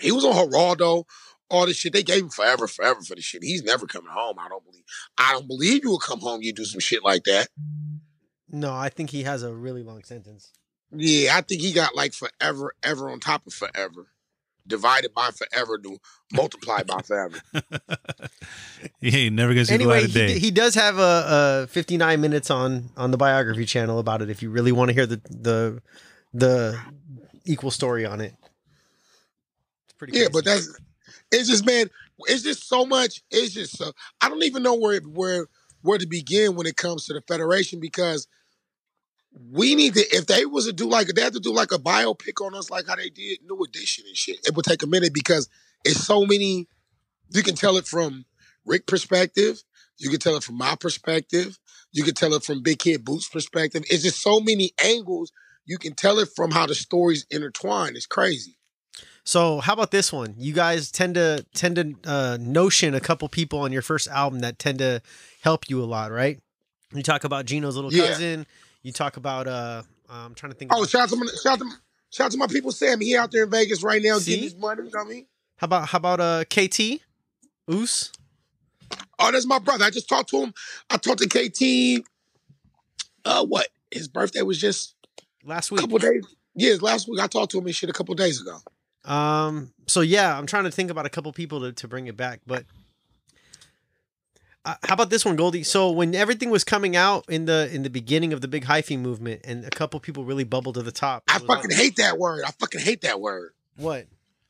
[0.00, 1.04] he was on Geraldo,
[1.50, 1.92] all this shit.
[1.92, 3.42] They gave him forever, forever for the shit.
[3.42, 4.36] He's never coming home.
[4.38, 4.84] I don't believe.
[5.18, 6.42] I don't believe you will come home.
[6.42, 7.48] You do some shit like that.
[8.48, 10.52] No, I think he has a really long sentence.
[10.92, 14.06] Yeah, I think he got like forever, ever on top of forever,
[14.66, 15.98] divided by forever to
[16.30, 17.40] multiply by forever.
[19.00, 20.34] he ain't never gonna see the Anyway, light of he, day.
[20.34, 24.30] d- he does have a, a 59 minutes on on the biography channel about it.
[24.30, 25.82] If you really want to hear the the
[26.32, 26.84] the
[27.44, 28.34] equal story on it,
[29.84, 30.12] it's pretty.
[30.12, 30.68] Yeah, but that's
[31.32, 33.22] it's just man, it's just so much.
[33.30, 35.46] It's just so I don't even know where where
[35.82, 38.26] where to begin when it comes to the federation because
[39.52, 41.78] we need to if they was to do like they have to do like a
[41.78, 44.38] biopic on us like how they did New Edition and shit.
[44.46, 45.48] It would take a minute because
[45.84, 46.68] it's so many.
[47.30, 48.24] You can tell it from
[48.64, 49.62] Rick perspective.
[49.98, 51.58] You can tell it from my perspective.
[51.92, 53.84] You can tell it from Big Kid Boots perspective.
[53.90, 55.32] It's just so many angles.
[55.64, 57.96] You can tell it from how the stories intertwine.
[57.96, 58.58] It's crazy.
[59.24, 60.34] So how about this one?
[60.38, 64.40] You guys tend to tend to uh, notion a couple people on your first album
[64.40, 65.02] that tend to
[65.42, 66.38] help you a lot, right?
[66.94, 68.06] You talk about Gino's little Yeah.
[68.06, 68.46] cousin.
[68.86, 70.70] You talk about uh, I'm trying to think.
[70.72, 71.70] Oh, shout out to my, shout out to,
[72.08, 73.00] shout out to my people, Sam.
[73.00, 74.30] He out there in Vegas right now See?
[74.30, 74.84] getting his money.
[74.84, 75.26] You know what I mean?
[75.56, 77.00] how about how about uh KT,
[77.68, 78.12] Oos?
[79.18, 79.84] Oh, that's my brother.
[79.84, 80.54] I just talked to him.
[80.88, 82.06] I talked to KT.
[83.24, 83.66] Uh, what?
[83.90, 84.94] His birthday was just
[85.44, 85.80] last week.
[85.80, 86.24] a couple days.
[86.54, 88.60] Yes, last week I talked to him and shit a couple days ago.
[89.04, 89.72] Um.
[89.88, 92.38] So yeah, I'm trying to think about a couple people to, to bring it back,
[92.46, 92.64] but
[94.66, 95.62] uh, how about this one, Goldie?
[95.62, 98.98] So when everything was coming out in the in the beginning of the big hyphy
[98.98, 101.22] movement, and a couple people really bubbled to the top.
[101.28, 102.44] I fucking like- hate that word.
[102.46, 103.52] I fucking hate that word.
[103.76, 104.06] what?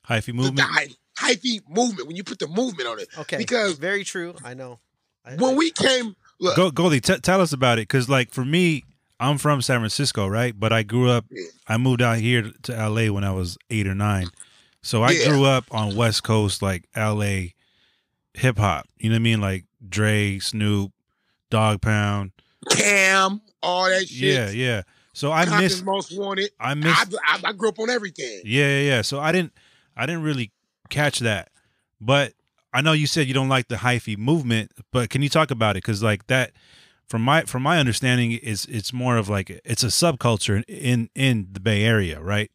[0.08, 0.60] Hyphy The, the movement.
[0.70, 2.06] hy- hyphy movement.
[2.08, 3.08] When you put the movement on it.
[3.18, 4.34] Okay, Because very true.
[4.44, 4.78] I know.
[5.24, 8.44] I, when we came, look, Go, Goldie, t- tell us about it, because like for
[8.44, 8.84] me,
[9.18, 10.54] I'm from San Francisco, right?
[10.58, 11.24] But I grew up.
[11.30, 11.42] Yeah.
[11.66, 14.28] I moved out here to LA when I was eight or nine,
[14.82, 15.28] so I Yeah.
[15.30, 17.48] grew up on West Coast, like LA
[18.34, 18.86] hip hop.
[18.98, 19.40] You know what I mean?
[19.40, 20.92] Like Dre, Snoop,
[21.50, 22.32] Dog Pound.
[22.70, 24.34] Cam, all that shit.
[24.34, 24.82] Yeah, yeah.
[25.12, 25.82] So I Compton's miss.
[25.82, 26.50] most wanted.
[26.60, 26.94] I miss.
[26.94, 28.42] I, I, I grew up on everything.
[28.44, 29.02] Yeah, yeah, yeah.
[29.02, 29.52] So I didn't
[29.96, 30.52] I didn't really
[30.90, 31.50] catch that.
[32.00, 32.34] But
[32.72, 35.76] I know you said you don't like the hyphy movement, but can you talk about
[35.76, 36.52] it cuz like that
[37.08, 41.48] from my from my understanding is it's more of like it's a subculture in in
[41.52, 42.50] the Bay Area, right?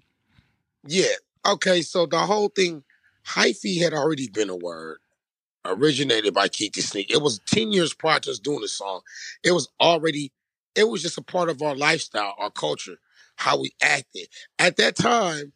[0.86, 1.16] Yeah.
[1.46, 2.84] Okay, so the whole thing,
[3.26, 5.00] hyphy had already been a word
[5.66, 7.12] originated by Keak da Sneak.
[7.12, 9.02] It was 10 years prior to us doing the song.
[9.44, 10.32] It was already,
[10.76, 12.98] it was just a part of our lifestyle, our culture,
[13.38, 14.28] how we acted.
[14.60, 15.54] At that time,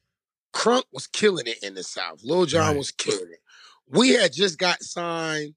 [0.54, 2.22] Crunk was killing it in the South.
[2.24, 2.78] Lil Jon Right.
[2.78, 3.40] was killing it.
[3.88, 5.56] We had just got signed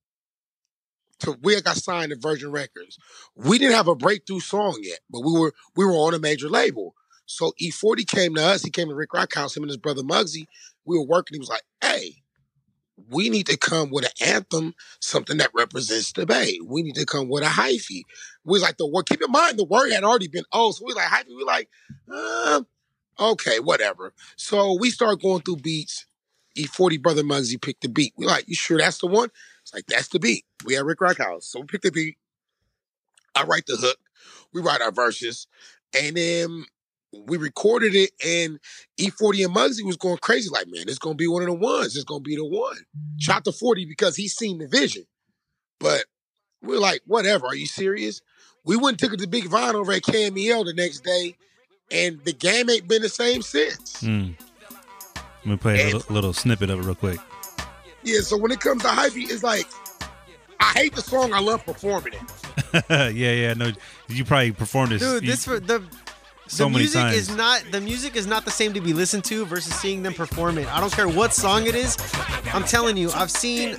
[1.20, 2.98] to we had got signed to Virgin Records.
[3.34, 6.48] We didn't have a breakthrough song yet, but we were we were on a major
[6.48, 6.94] label.
[7.26, 8.62] So E40 came to us.
[8.62, 10.46] He came to Rick Rock House, him and his brother Muggsy.
[10.84, 11.34] We were working.
[11.34, 12.16] He was like, hey,
[13.10, 16.58] we need to come with an anthem, something that represents the Bay.
[16.64, 18.02] We need to come with a hyphy.
[18.44, 20.76] We like, the word, keep in mind, the word had already been old.
[20.76, 21.68] So we like, hyphy, we like,
[22.12, 22.62] uh,
[23.20, 24.12] okay, whatever.
[24.36, 26.06] So we start going through beats.
[26.56, 28.14] E40 brother Muggsy picked the beat.
[28.16, 29.28] We like, you sure that's the one?
[29.62, 30.44] It's like, that's the beat.
[30.64, 31.46] We at Rick Rock House.
[31.46, 32.16] So we pick the beat.
[33.34, 33.98] I write the hook.
[34.52, 35.46] We write our verses.
[35.96, 36.64] And then
[37.26, 38.58] we recorded it and
[39.00, 41.94] E40 and Muggsy was going crazy, like, man, it's gonna be one of the ones.
[41.96, 42.76] It's gonna be the one.
[43.18, 45.04] Shot to 40 because he's seen the vision.
[45.80, 46.04] But
[46.62, 48.20] we're like, whatever, are you serious?
[48.64, 51.36] We went and took it to Big Von over at KMEL the next day,
[51.90, 54.02] and the game ain't been the same since.
[54.02, 54.34] Mm.
[55.16, 57.18] Let me play a little, little snippet of it real quick.
[58.02, 59.66] Yeah, so when it comes to hyphy, it's like
[60.60, 62.84] I hate the song, I love performing it.
[63.14, 63.72] yeah, yeah, no.
[64.08, 65.22] You probably performed this dude.
[65.24, 65.82] you- This for the.
[66.48, 67.16] So the music times.
[67.16, 70.14] is not the music is not the same to be listened to versus seeing them
[70.14, 70.66] perform it.
[70.74, 71.96] I don't care what song it is.
[72.52, 73.76] I'm telling you, I've seen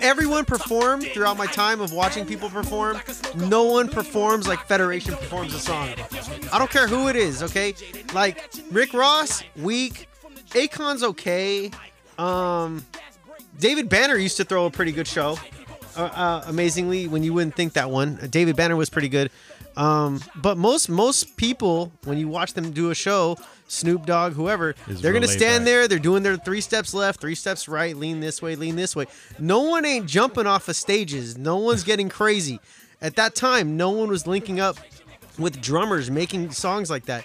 [0.00, 3.00] everyone perform throughout my time of watching people perform.
[3.36, 5.90] No one performs like Federation performs a song.
[6.52, 7.74] I don't care who it is, okay?
[8.14, 10.08] Like Rick Ross, weak.
[10.54, 11.70] Akon's okay.
[12.18, 12.84] Um,
[13.58, 15.38] David Banner used to throw a pretty good show.
[15.96, 19.30] Uh, uh, amazingly, when you wouldn't think that one, Uh, David Banner was pretty good.
[19.76, 24.74] Um, but most most people, when you watch them do a show, Snoop Dogg, whoever,
[24.86, 25.66] Is they're gonna stand back.
[25.66, 25.88] there.
[25.88, 29.06] They're doing their three steps left, three steps right, lean this way, lean this way.
[29.38, 31.38] No one ain't jumping off of stages.
[31.38, 32.60] No one's getting crazy.
[33.00, 34.76] At that time, no one was linking up
[35.38, 37.24] with drummers making songs like that.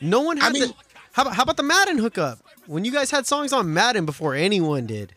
[0.00, 0.74] No one had I mean- the.
[1.12, 2.38] How about, how about the Madden hookup?
[2.66, 5.12] When you guys had songs on Madden before anyone did.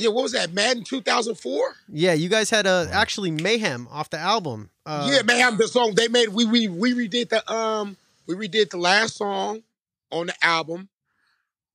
[0.00, 1.74] Yeah, what was that, Madden 2004?
[1.88, 4.70] Yeah, you guys had uh, actually Mayhem off the album.
[4.86, 6.28] Uh, yeah, man, the song they made.
[6.28, 9.62] We we we redid the um we redid the last song
[10.10, 10.88] on the album.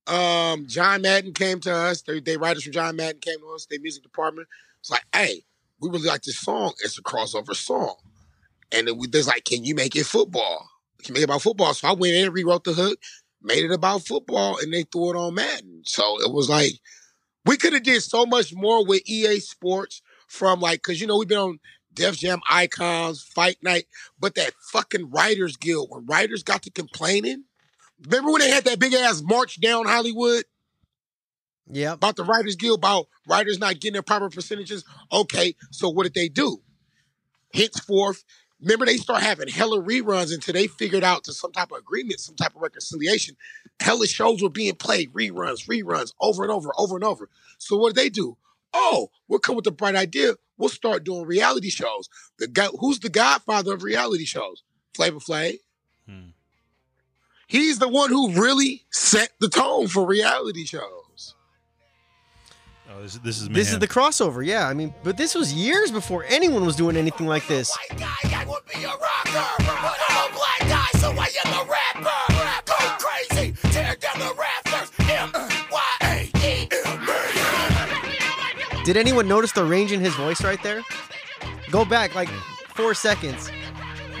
[0.06, 2.02] Um, John Madden came to us.
[2.02, 3.66] They, they writers from John Madden came to us.
[3.66, 4.48] Their music department.
[4.80, 5.42] It's like, hey,
[5.80, 6.72] we really like this song.
[6.82, 7.96] It's a crossover song,
[8.72, 10.68] and then we, there's like, can you make it football?
[11.02, 11.74] Can you make it about football?
[11.74, 12.98] So I went in and rewrote the hook,
[13.42, 15.82] made it about football, and they threw it on Madden.
[15.84, 16.72] So it was like
[17.46, 21.18] we could have did so much more with EA Sports from like because you know
[21.18, 21.58] we've been on
[21.92, 23.86] Def Jam Icons, Fight Night,
[24.18, 27.44] but that fucking Writers Guild when writers got to complaining.
[28.04, 30.44] Remember when they had that big ass march down Hollywood
[31.70, 31.92] Yeah.
[31.92, 34.84] about the Writers Guild about writers not getting their proper percentages?
[35.12, 36.62] Okay, so what did they do?
[37.52, 38.24] Henceforth,
[38.60, 42.20] remember they start having hella reruns until they figured out to some type of agreement,
[42.20, 43.36] some type of reconciliation.
[43.80, 47.28] Hella shows were being played, reruns, reruns, over and over, over and over.
[47.58, 48.36] So what did they do?
[48.72, 50.34] Oh, we'll come with the bright idea.
[50.56, 52.08] We'll start doing reality shows.
[52.38, 54.62] The guy, who's the godfather of reality shows?
[54.94, 55.58] Flavor Flav.
[56.08, 56.28] Hmm.
[57.46, 61.03] He's the one who really set the tone for reality shows.
[62.90, 64.68] Oh, this, this is This is the crossover, yeah.
[64.68, 67.74] I mean, but this was years before anyone was doing anything like this.
[67.90, 69.46] White guy, I would be a rocker.
[69.58, 72.10] But I'm a black guy, so I am a rapper.
[72.66, 74.92] Go crazy, tear down the rafters.
[74.98, 76.68] M-Y-A-E.
[78.84, 80.82] Did anyone notice the range in his voice right there?
[81.70, 82.28] Go back like
[82.74, 83.50] four seconds.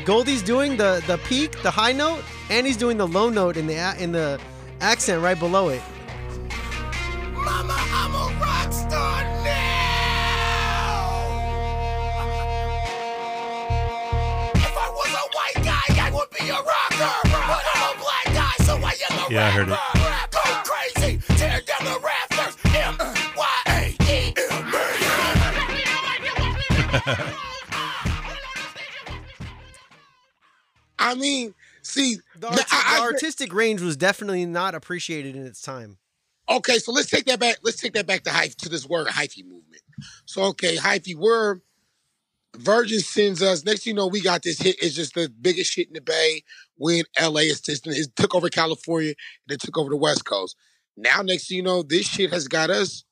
[0.06, 3.66] Goldie's doing the the peak, the high note, and he's doing the low note in
[3.66, 4.40] the in the
[4.80, 5.82] accent right below it.
[7.44, 9.52] Mama, I'm a rock star now.
[14.56, 17.12] If I was a white guy, I would be a rocker.
[17.24, 19.72] But I'm a black guy, so I am a Yeah, I heard it.
[19.72, 20.28] rapper.
[20.30, 22.56] Go crazy, tear down the rafters.
[22.74, 24.34] M-Y-A-E.
[30.98, 35.46] I mean, see, The, now, arti- I- the artistic range was definitely not appreciated in
[35.46, 35.98] its time.
[36.48, 37.56] Okay, so let's take that back.
[37.62, 39.82] Let's take that back to hyphy to this word hyphy movement.
[40.26, 41.60] So okay, hyphy, we're
[42.56, 43.64] Virgin sends us.
[43.64, 44.76] Next, thing you know, we got this hit.
[44.80, 46.42] It's just the biggest shit in the Bay.
[46.78, 47.40] We in LA.
[47.42, 49.14] It's just it took over California
[49.48, 50.56] and it took over the West Coast.
[50.96, 53.04] Now, next, thing you know, this shit has got us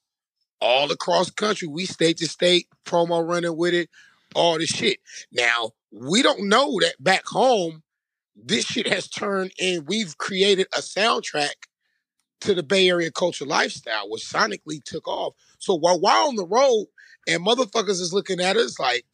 [0.60, 1.66] all across the country.
[1.66, 3.90] We state to state promo running with it,
[4.34, 4.98] all the shit.
[5.32, 7.82] Now we don't know that back home,
[8.34, 11.66] this shit has turned and we've created a soundtrack
[12.42, 15.34] to the Bay Area culture lifestyle, which sonically took off.
[15.58, 16.86] So while we're on the road
[17.28, 19.04] and motherfuckers is looking at us like,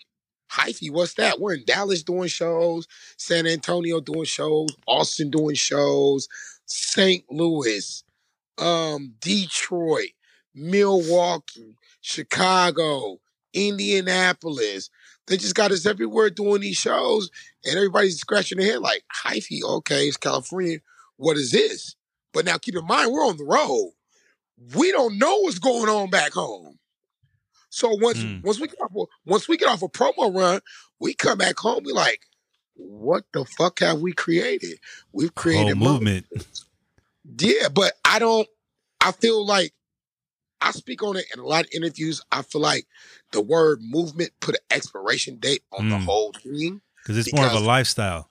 [0.50, 1.40] hyphy, what's that?
[1.40, 6.28] We're in Dallas doing shows, San Antonio doing shows, Austin doing shows,
[6.66, 7.24] St.
[7.30, 8.02] Louis,
[8.58, 10.10] um, Detroit,
[10.54, 13.20] Milwaukee, Chicago,
[13.52, 14.90] Indianapolis.
[15.26, 17.30] They just got us everywhere doing these shows,
[17.64, 20.78] and everybody's scratching their head like, hyphy, okay, it's California.
[21.16, 21.94] What is this?
[22.32, 23.92] But now keep in mind, we're on the road.
[24.74, 26.78] We don't know what's going on back home.
[27.70, 28.42] So once Mm.
[28.42, 30.60] once we get off a, once we get off a promo run,
[30.98, 31.82] we come back home.
[31.84, 32.20] We like,
[32.74, 34.78] what the fuck have we created?
[35.12, 36.26] We've created mo- movement.
[37.38, 38.48] Yeah, but I don't.
[39.00, 39.74] I feel like
[40.60, 42.20] I speak on it in a lot of interviews.
[42.32, 42.86] I feel like
[43.32, 46.04] the word movement put an expiration date on the Mm.
[46.04, 46.80] whole thing.
[47.02, 48.27] Because it's more of a lifestyle.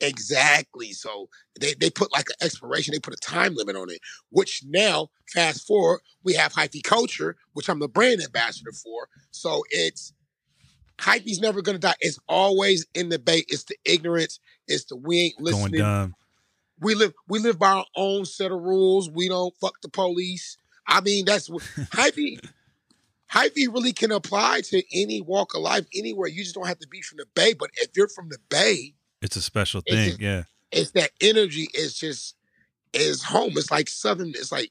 [0.00, 0.92] Exactly.
[0.92, 1.28] So
[1.58, 5.08] they, they put like an expiration, they put a time limit on it, which now,
[5.32, 9.08] fast forward, we have Hyphy Culture, which I'm the brand ambassador for.
[9.30, 10.12] So it's
[10.98, 11.94] Hyphy's never gonna die.
[12.00, 13.46] It's always in the bait.
[13.48, 14.40] It's the ignorance.
[14.66, 15.80] It's the we ain't listening.
[16.80, 19.10] We live we live by our own set of rules.
[19.10, 20.58] We don't fuck the police.
[20.86, 22.38] I mean, that's what Hyphy
[23.32, 26.28] Hyphy really can apply to any walk of life, anywhere.
[26.28, 27.54] You just don't have to be from the Bay.
[27.54, 30.08] But if you're from the Bay, It's a special It's thing.
[30.10, 30.44] just- yeah.
[30.72, 32.34] it's that energy is just
[32.92, 33.52] is home.
[33.56, 34.28] It's like southern.
[34.30, 34.70] It's like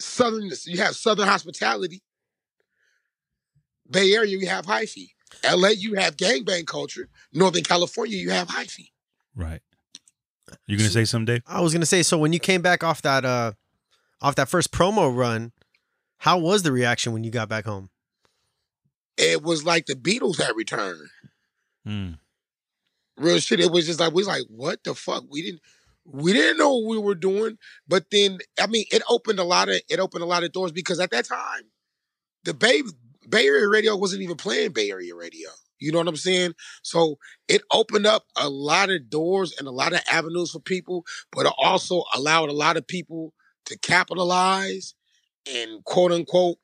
[0.00, 0.66] southernness.
[0.66, 2.02] You have southern hospitality.
[3.90, 5.10] Bay Area, you have hyphy.
[5.44, 7.08] LA, you have gangbang culture.
[7.32, 8.90] Northern California, you have hyphy.
[9.34, 9.60] Right.
[10.66, 11.42] You gonna say something, Dave?
[11.46, 13.52] I was gonna say, so when you came back off that uh
[14.20, 15.52] off that first promo run,
[16.18, 17.88] how was the reaction when you got back home?
[19.16, 21.08] It was like the Beatles had returned.
[21.86, 22.18] Mm.
[23.16, 23.60] Real shit.
[23.60, 25.24] It was just like we was like, what the fuck?
[25.30, 25.60] We didn't
[26.04, 27.58] we didn't know what we were doing.
[27.86, 30.72] But then I mean, it opened a lot of it opened a lot of doors
[30.72, 31.64] because at that time,
[32.44, 32.82] the Bay
[33.28, 35.50] Bay Area radio wasn't even playing Bay Area radio.
[35.78, 36.54] You know what I'm saying?
[36.82, 41.04] So it opened up a lot of doors and a lot of avenues for people,
[41.32, 43.34] but it also allowed a lot of people
[43.66, 44.94] to capitalize
[45.52, 46.58] and quote unquote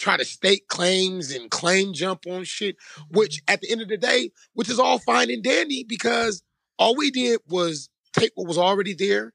[0.00, 2.76] try to stake claims and claim jump on shit,
[3.10, 6.42] which at the end of the day, which is all fine and dandy because
[6.78, 9.32] all we did was take what was already there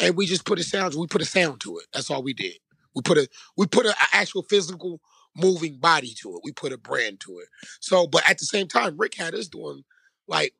[0.00, 1.86] and we just put a sound, we put a sound to it.
[1.92, 2.54] That's all we did.
[2.94, 5.00] We put a we put an actual physical
[5.36, 6.42] moving body to it.
[6.44, 7.48] We put a brand to it.
[7.80, 9.82] So, but at the same time, Rick had us doing
[10.28, 10.54] like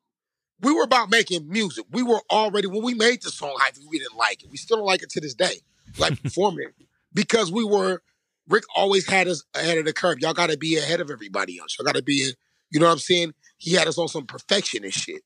[0.59, 1.85] we were about making music.
[1.91, 4.49] We were already when we made the song Hyphy, we didn't like it.
[4.49, 5.61] We still don't like it to this day.
[5.97, 6.87] Like performing it.
[7.13, 8.01] because we were
[8.47, 10.19] Rick always had us ahead of the curve.
[10.19, 11.75] Y'all got to be ahead of everybody else.
[11.77, 12.31] Y'all got to be,
[12.71, 13.33] you know what I'm saying?
[13.57, 15.21] He had us on some perfectionist shit.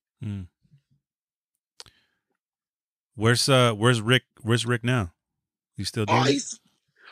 [3.15, 5.11] Where's uh where's Rick where's Rick now?
[5.75, 6.59] You still doing Oh, he's,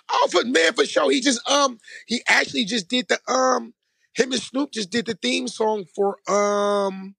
[0.10, 1.12] oh, for man, for sure.
[1.12, 3.74] He just um, he actually just did the um,
[4.14, 7.16] him and Snoop just did the theme song for um,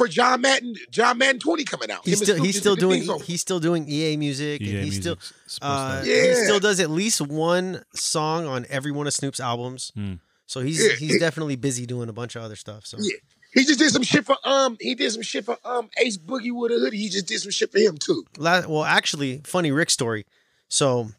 [0.00, 2.00] for John Madden, John Madden 20 coming out.
[2.04, 4.76] He's Him still he's still did the theme doing he's still doing EA music Yeah,
[4.76, 5.18] and he's still
[5.60, 6.22] uh, Yeah.
[6.28, 9.92] he still does at least one song on every one of Snoop's albums.
[9.94, 10.14] Hmm.
[10.46, 10.94] So he's Yeah.
[10.94, 12.86] he's definitely busy doing a bunch of other stuff.
[12.86, 13.16] So Yeah.
[13.52, 16.52] He just did some shit for um, he did some shit for um Ace Boogie
[16.54, 16.98] with a hoodie.
[16.98, 18.24] He just did some shit for him too.
[18.38, 20.24] La- well, actually, funny Rick story.
[20.68, 21.10] So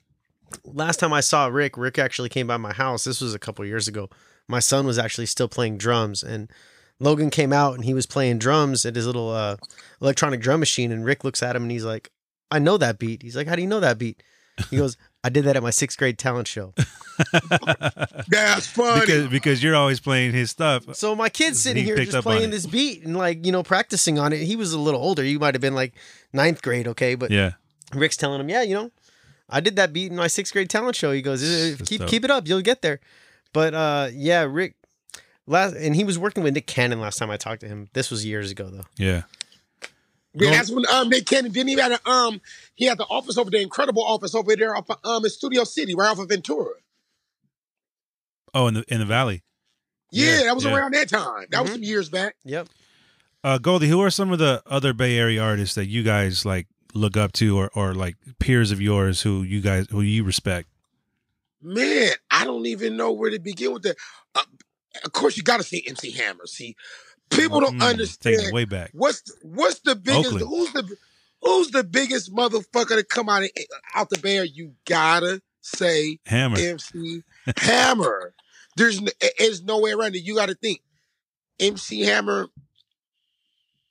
[0.63, 3.03] last time I saw Rick, Rick actually came by my house.
[3.03, 4.09] This was a couple years ago.
[4.47, 6.49] My son was actually still playing drums, and
[7.01, 9.57] Logan came out and he was playing drums at his little uh,
[10.01, 10.91] electronic drum machine.
[10.91, 12.11] And Rick looks at him and he's like,
[12.51, 14.21] "I know that beat." He's like, "How do you know that beat?"
[14.69, 16.73] He goes, "I did that at my sixth grade talent show."
[18.27, 19.01] That's funny.
[19.01, 20.95] because because you're always playing his stuff.
[20.95, 22.51] So my kid's sitting He here picked just up on playing it.
[22.51, 24.41] this beat and like you know practicing on it.
[24.41, 25.23] He was a little older.
[25.23, 25.93] You might have been like
[26.33, 27.15] ninth grade, okay?
[27.15, 27.53] But Yeah,
[27.93, 28.91] Rick's telling him, yeah, you know,
[29.49, 31.11] I did that beat in my sixth grade talent show.
[31.11, 32.09] He goes, "Uh, keep dope.
[32.09, 32.99] keep it up, you'll get there.
[33.53, 34.75] But uh, yeah, Rick,
[35.51, 37.89] last and he was working with Nick Cannon last time I talked to him.
[37.93, 38.85] This was years ago though.
[38.97, 39.23] yeah.
[40.33, 42.41] Yeah, that's when um Nick Cannon didn't even have a, um
[42.75, 45.63] he had the office over there, incredible office over there off of, um in Studio
[45.65, 46.71] City, right off of Ventura.
[48.53, 49.43] Oh, in the in the valley.
[50.11, 50.73] Yeah, Yeah, that was yeah.
[50.75, 51.45] around that time.
[51.51, 51.73] That was Mhm.
[51.75, 52.35] some years back.
[52.45, 52.67] Yep.
[53.43, 56.67] Uh, Goldie, who are some of the other Bay Area artists that you guys like
[56.93, 60.67] look up to, or or like peers of yours who you guys who you respect?
[61.61, 63.95] Man, I don't even know where to begin with that.
[64.35, 64.43] Uh,
[65.03, 66.45] of course, you got to say MC Hammer.
[66.45, 66.75] See,
[67.29, 68.91] people don't Mm, understand way back.
[68.93, 70.47] what's what's the biggest Oakland.
[70.49, 70.95] who's the
[71.41, 73.49] who's the biggest motherfucker to come out of,
[73.95, 74.43] out the bear.
[74.43, 76.57] You gotta say Hammer.
[76.59, 77.23] MC
[77.57, 78.33] Hammer.
[78.75, 79.01] There's
[79.37, 80.23] there's no way around it.
[80.23, 80.81] You got to think
[81.59, 82.47] MC Hammer.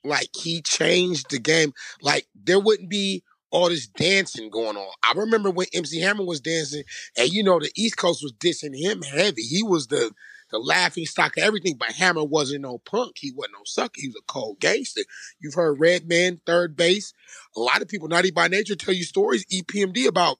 [0.03, 1.73] Like he changed the game.
[2.01, 4.93] Like there wouldn't be all this dancing going on.
[5.03, 6.85] I remember when MC Hammer was dancing,
[7.19, 9.43] and you know the East Coast was dissing him heavy.
[9.43, 10.13] He was the
[10.51, 11.77] the laughing stock of everything.
[11.79, 13.17] But Hammer wasn't no punk.
[13.19, 13.95] He wasn't no sucker.
[13.97, 15.03] He was a cold gangster.
[15.41, 17.13] You've heard Redman, 3rd Bass.
[17.57, 20.39] A lot of people, Naughty by Nature, tell you stories, EPMD, about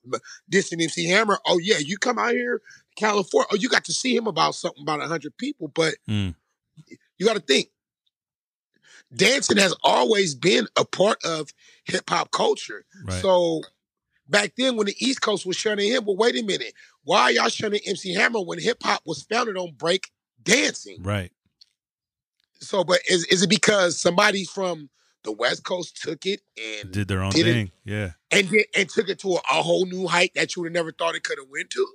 [0.51, 1.39] dissing MC Hammer.
[1.47, 2.61] Oh, yeah, you come out here,
[2.97, 3.49] California.
[3.53, 5.69] Oh, you got to see him about something about 100 people.
[5.69, 6.35] But Mm.
[7.19, 7.69] you got to think
[9.15, 11.51] dancing has always been a part of
[11.85, 12.85] hip hop culture.
[13.05, 13.21] Right.
[13.21, 13.63] So
[14.29, 16.75] back then, when the East Coast was shunning him, well, wait a minute.
[17.05, 20.11] Why are y'all shunning MC Hammer when hip hop was founded on break
[20.43, 21.03] dancing?
[21.03, 21.33] right.
[22.63, 24.91] So, but is, is it because somebody from
[25.25, 26.43] the West Coast took it
[26.83, 27.71] and Did their own Did it- thing.
[27.85, 28.11] Yeah.
[28.31, 30.75] and did, and took it to a, a whole new height that you would have
[30.75, 31.87] never thought it could have went to?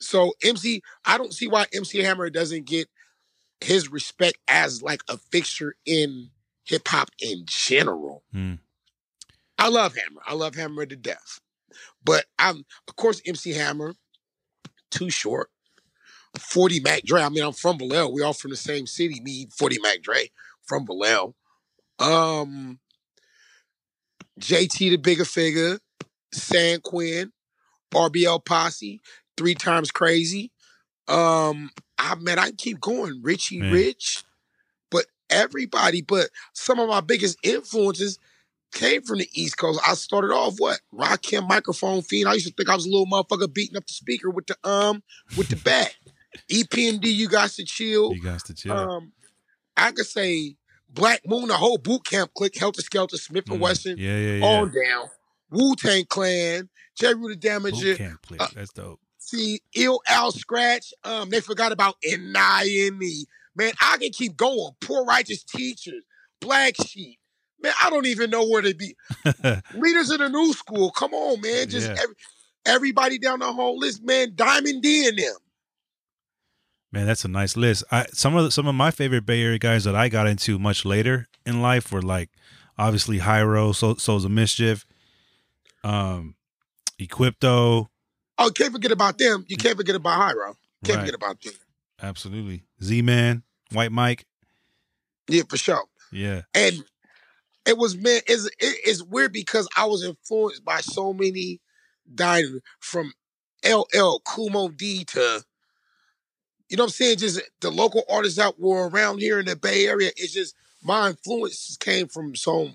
[0.00, 2.88] So MC, I don't see why MC Hammer doesn't get
[3.60, 6.30] his respect as like a fixture in
[6.64, 8.22] hip hop in general.
[8.34, 8.58] Mm.
[9.58, 10.20] I love Hammer.
[10.26, 11.40] I love Hammer to death.
[12.04, 13.94] But I'm of course MC Hammer,
[14.90, 15.50] too short.
[16.38, 17.22] 40 Mac Dre.
[17.22, 18.10] I mean, I'm from Vallejo.
[18.10, 19.20] We all from the same city.
[19.22, 20.30] Me, 40 Mac Dre
[20.66, 21.34] from Vallejo.
[21.98, 22.80] Um
[24.40, 25.78] JT the Bigga Figga,
[26.32, 27.32] San Quinn,
[27.92, 29.00] RBL Posse,
[29.36, 30.50] 3X Krazy.
[31.06, 33.20] Um, I man, I keep going.
[33.22, 33.72] Richie Man.
[33.72, 34.24] Rich,
[34.90, 38.18] but everybody, but some of my biggest influences
[38.74, 39.80] came from the East Coast.
[39.86, 42.28] I started off what rock Rakim microphone fiend.
[42.28, 44.56] I used to think I was a little motherfucker beating up the speaker with the
[44.68, 45.02] um
[45.36, 45.94] with the bat.
[46.50, 48.12] EPMD, you guys to chill.
[48.14, 48.76] You guys to chill.
[48.76, 49.12] Um,
[49.76, 50.56] I could say
[50.90, 53.62] Black Moon, the whole boot camp click, Heltah Skeltah, Smith and Mm.
[53.62, 54.44] Wesson, Yeah, yeah, yeah.
[54.44, 55.08] on down.
[55.50, 58.40] Wu Tang Clan, Jerry the Boot Damager, camp click.
[58.40, 59.00] uh, That's dope.
[59.18, 60.92] see Ill Al Skratch.
[61.04, 63.06] Um, they forgot about N.I.M.E.
[63.06, 63.26] E.
[63.56, 64.72] Man, I can keep going.
[64.80, 66.04] Poor righteous teachers,
[66.40, 67.18] Black Sheep.
[67.64, 68.94] Man, I don't even know where to be.
[69.74, 70.90] Leaders of the new school.
[70.92, 71.68] Come on, man.
[71.68, 71.96] Just Yeah.
[72.02, 72.14] every,
[72.66, 74.32] everybody down the whole list, man.
[74.34, 75.34] Diamond D and them.
[76.92, 77.82] Man, that's a nice list.
[77.90, 80.58] I some of the, some of my favorite Bay Area guys that I got into
[80.60, 82.30] much later in life were like
[82.78, 84.86] obviously Hiero, so Souls of Mischief,
[85.82, 86.36] um,
[87.00, 87.88] Equipto,
[88.38, 89.44] Oh, can't forget about them.
[89.48, 90.56] You can't forget about Hiero.
[90.84, 91.00] Can't Right.
[91.06, 91.52] forget about them.
[92.02, 94.26] absolutely Z Man, White Mike.
[95.28, 95.84] Yeah, for sure.
[96.12, 96.84] Yeah, and
[97.66, 101.60] it was man it's, it, it's weird because i was influenced by so many
[102.14, 103.12] diners from
[103.64, 105.42] ll kumo d to
[106.68, 107.18] you know what i'm saying?
[107.18, 111.08] Just the local artists that were around here in the bay area it's just my
[111.08, 112.70] influences came from so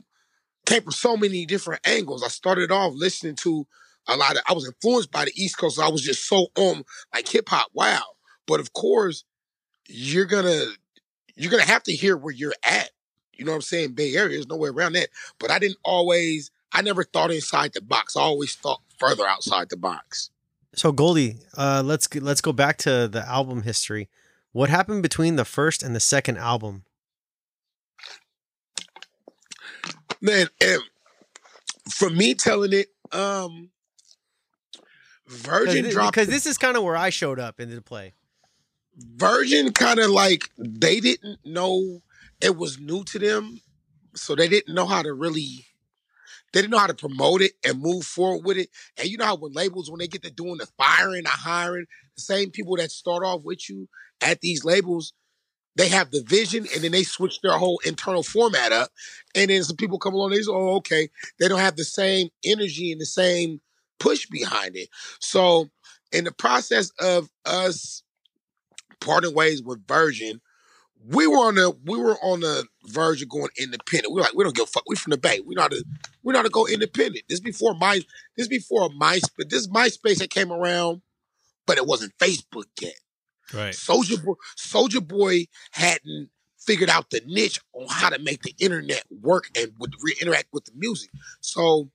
[0.65, 2.23] came from so many different angles.
[2.23, 3.65] I started off listening to
[4.08, 6.47] a lot of i was influenced by the east coast so i was just so
[6.58, 8.02] on like hip-hop wow.
[8.47, 9.23] But of course
[9.87, 10.65] you're gonna
[11.35, 12.90] you're gonna have to hear where you're at
[13.40, 13.94] you know what I'm saying?
[13.94, 15.10] Bay Area, there's no way around that.
[15.40, 18.17] But I didn't always, I never thought inside the box.
[18.17, 20.29] I always thought further outside the box.
[20.73, 24.10] So Goldie, uh, let's let's go back to the album history.
[24.52, 26.83] What happened between the first and the second album?
[30.21, 30.81] Man, and
[31.90, 33.69] for me telling it, um,
[35.27, 38.13] Virgin dropped because this is kind of where I showed up into the play.
[38.98, 42.02] Virgin kind of like they didn't know
[42.42, 43.62] it was new to them,
[44.15, 45.65] so they didn't know how to really
[46.52, 48.69] they didn't know how to promote it and move forward with it.
[48.98, 51.85] And you know how when labels, when they get to doing the firing, the hiring,
[52.15, 53.87] the same people that start off with you
[54.21, 55.13] at these labels,
[55.75, 58.90] they have the vision and then they switch their whole internal format up.
[59.35, 61.10] And then some people come along, they say, oh, okay.
[61.40, 63.62] They don't have the same energy and the same
[64.00, 64.90] push behind it.
[65.19, 65.69] So
[66.12, 68.04] in the process of us
[69.00, 70.42] parting ways with Virgin,
[71.06, 74.13] we were on the we were on the verge of going independent.
[74.13, 74.83] We are like, we don't give a fuck.
[74.87, 75.39] We from the Bay.
[75.39, 75.83] We know how to
[76.23, 77.23] we know how to go independent.
[77.29, 78.02] This before my
[78.35, 79.50] this before my MySpace.
[79.50, 81.02] This MySpace that came around,
[81.65, 82.95] but it wasn't Facebook yet.
[83.54, 83.73] Right.
[83.73, 86.29] Soulja Boy, Soulja Boy hadn't
[86.60, 90.50] figured out the niche on how to make the internet work and would re- interact
[90.52, 91.10] with the music.
[91.39, 91.89] So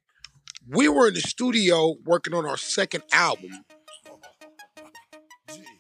[0.69, 3.65] we were in the studio working on our second album,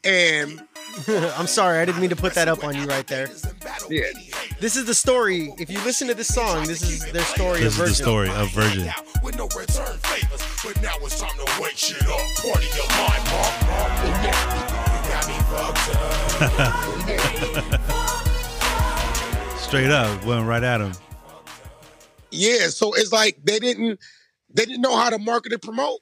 [0.04, 0.60] and
[1.36, 3.28] I'm sorry, I didn't mean to put that up on you right there.
[3.90, 4.04] yeah,
[4.60, 5.52] This is the story.
[5.58, 7.84] If you listen to this song, this is their story This of Virgin.
[7.88, 8.90] This is the story of Virgin.
[9.22, 12.20] With no return favors, but now it's time to wake shit up.
[12.36, 13.90] Party your mind, mom, mom.
[14.04, 15.88] You got me fucked
[17.80, 17.80] up.
[19.58, 20.92] Straight up, went right at him.
[22.30, 22.68] yeah.
[22.68, 23.98] So it's like they didn't
[24.52, 26.00] they didn't know how to market and promote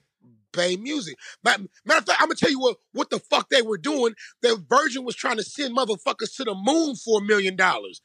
[0.53, 1.17] Bay Music.
[1.45, 4.15] Ma- Matter of fact, I'm gonna tell you what what the fuck they were doing.
[4.43, 8.01] The Virgin was trying to send motherfuckers to the moon for a million dollars.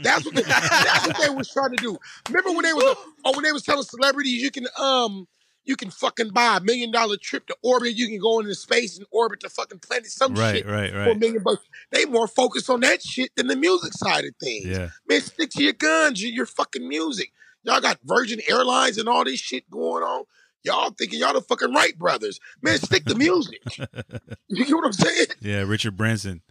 [0.00, 1.98] That's what they, that's what they was trying to do.
[2.28, 5.28] Remember when they was oh when they was telling celebrities you can um
[5.64, 8.96] you can fucking buy a million dollar trip to orbit, you can go into space
[8.96, 11.62] and orbit the fucking planet, some Right, shit right, for a million bucks.
[11.92, 14.66] They more focused on that shit than the music side of things.
[14.66, 14.88] Yeah.
[15.06, 17.32] Man, stick to your guns, your, your fucking music.
[17.64, 20.24] Y'all got Virgin Airlines and all this shit going on.
[20.64, 22.40] Y'all thinking y'all the fucking Wright brothers.
[22.62, 23.62] Man, stick to music.
[24.48, 25.26] you get what I'm saying?
[25.40, 26.42] Yeah, Richard Branson.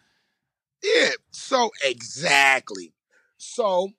[0.84, 1.10] Yeah.
[1.32, 2.94] So exactly.
[3.38, 3.90] So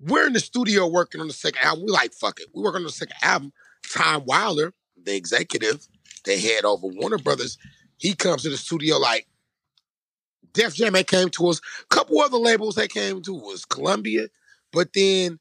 [0.00, 1.84] we're in the studio working on the second album.
[1.86, 2.48] We like, fuck it.
[2.54, 3.52] We work on the second album.
[3.92, 5.86] Tom Wilder, the executive,
[6.24, 7.58] the head over Warner Brothers,
[7.96, 9.26] he comes to the studio like
[10.52, 11.60] Def Jam had came to us.
[11.82, 14.28] A couple other labels that came to us, Columbia,
[14.72, 15.38] but then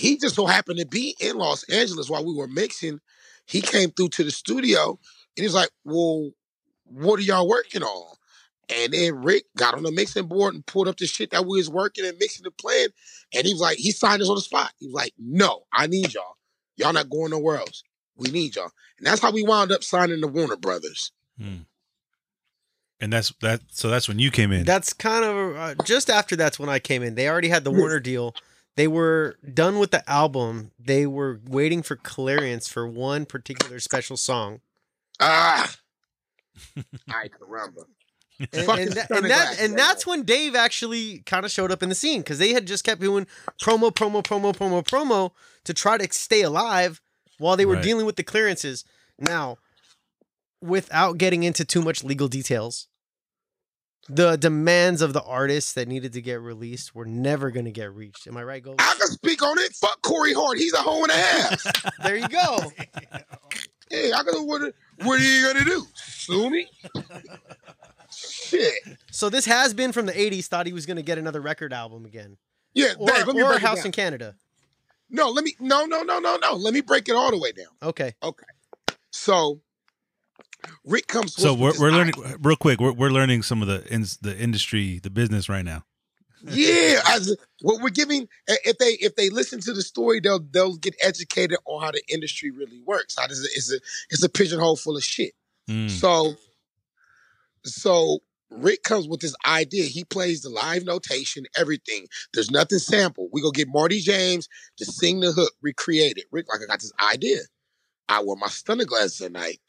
[0.00, 3.00] he just so happened to be in Los Angeles while we were mixing.
[3.44, 4.98] He came through to the studio
[5.36, 6.30] and he's like, Well,
[6.84, 8.16] what are y'all working on?
[8.70, 11.58] And then Rick got on the mixing board and pulled up the shit that we
[11.58, 12.88] was working and mixing and playing.
[13.34, 14.72] And he was like, he signed us on the spot.
[14.78, 16.36] He was like, no, I need y'all.
[16.76, 17.82] Y'all not going nowhere else.
[18.16, 18.70] We need y'all.
[18.98, 21.10] And that's how we wound up signing the Warner Brothers.
[21.36, 21.62] Hmm.
[23.00, 23.62] And that's that.
[23.72, 24.64] So that's when you came in.
[24.64, 27.16] That's kind of uh, just after that's when I came in.
[27.16, 28.34] They already had the Warner deal.
[28.80, 30.70] They were done with the album.
[30.78, 34.62] They were waiting for clearance for one particular special song.
[35.20, 35.76] Ah.
[37.10, 37.84] I caramba.
[38.38, 41.90] And, and, that, and, that, and that's when Dave actually kind of showed up in
[41.90, 43.26] the scene because they had just kept doing
[43.60, 45.32] promo, promo, promo, promo, promo
[45.64, 47.02] to try to stay alive
[47.36, 47.84] while they were Right.
[47.84, 48.86] dealing with the clearances.
[49.18, 49.58] Now,
[50.62, 52.88] without getting into too much legal details,
[54.08, 57.94] the demands of the artists that needed to get released were never going to get
[57.94, 58.26] reached.
[58.26, 58.76] Am I right, Gold?
[58.80, 59.72] I can speak on it.
[59.74, 60.58] Fuck Corey Hart.
[60.58, 61.92] He's a hoe and a half.
[62.02, 62.58] There you go.
[63.90, 65.86] hey, I can what what are you gonna do?
[65.94, 66.66] Sue me?
[68.10, 68.74] Shit.
[69.10, 71.72] So this has been from the 80s, thought he was going to get another record
[71.72, 72.36] album again.
[72.74, 74.34] Yeah, Or, Dave, or House in Canada.
[75.08, 76.54] No, let me no, no, no, no, no.
[76.54, 77.66] Let me break it all the way down.
[77.82, 78.14] Okay.
[78.22, 78.44] Okay.
[79.10, 79.60] So
[80.84, 82.36] Rick comes so we're, we're learning idea.
[82.40, 82.80] real quick.
[82.80, 85.84] We're, we're learning some of the in, the industry, the business right now.
[86.42, 87.00] Yeah,
[87.60, 91.58] what we're giving if they if they listen to the story, they'll they'll get educated
[91.66, 93.14] on how the industry really works.
[93.18, 93.76] How does it's a
[94.08, 95.32] it's a pigeonhole full of shit.
[95.68, 95.90] Mm.
[95.90, 96.36] So
[97.64, 99.84] so Rick comes with this idea.
[99.84, 102.06] He plays the live notation, everything.
[102.34, 103.28] There's nothing sample.
[103.32, 104.48] We go get Marty James
[104.78, 106.24] to sing the hook, recreate it.
[106.32, 107.38] Rick, like I got this idea.
[108.08, 109.60] I wore my stunner glasses that night,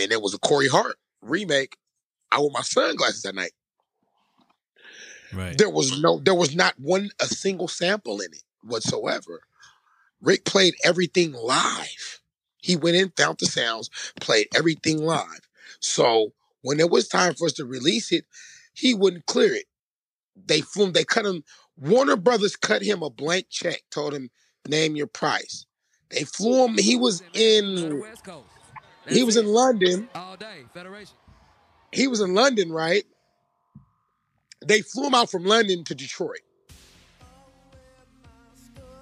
[0.00, 1.76] and it was a Corey Hart remake.
[2.32, 3.52] I wore my sunglasses that night.
[5.32, 5.56] Right.
[5.56, 9.42] There was no, there was not one a single sample in it whatsoever.
[10.20, 12.20] Rick played everything live.
[12.58, 13.90] He went in, found the sounds,
[14.20, 15.48] played everything live.
[15.80, 16.32] So
[16.62, 18.26] when it was time for us to release it,
[18.74, 19.64] he wouldn't clear it.
[20.36, 21.44] They flew him, they cut him.
[21.76, 24.30] Warner Brothers cut him a blank check, told him,
[24.68, 25.64] name your price.
[26.10, 28.02] They flew him, he was in
[29.10, 30.08] he was in London.
[30.14, 30.64] all day.
[30.72, 31.14] Federation.
[31.92, 33.04] He was in London, right?
[34.64, 36.40] They flew him out from London to Detroit.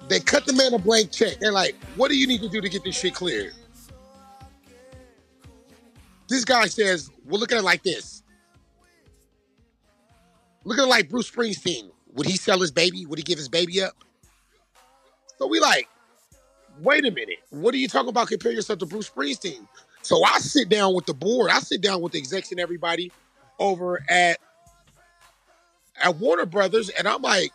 [0.07, 1.39] They cut the man a blank check.
[1.39, 3.53] They're like, what do you need to do to get this shit cleared?
[6.27, 8.23] This guy says, well, look at it like this.
[10.63, 11.91] Look at it like Bruce Springsteen.
[12.13, 13.05] Would he sell his baby?
[13.05, 13.93] Would he give his baby up?
[15.37, 15.87] So we like,
[16.81, 17.37] wait a minute.
[17.49, 18.27] What are you talking about?
[18.27, 19.67] Compare yourself to Bruce Springsteen.
[20.01, 21.51] So I sit down with the board.
[21.51, 23.11] I sit down with the execs and everybody
[23.59, 24.39] over at
[26.01, 27.51] at Warner Brothers, and I'm like,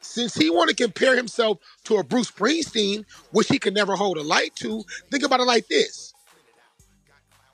[0.00, 4.18] since he want to compare himself to a Bruce Springsteen, which he could never hold
[4.18, 6.14] a light to, think about it like this.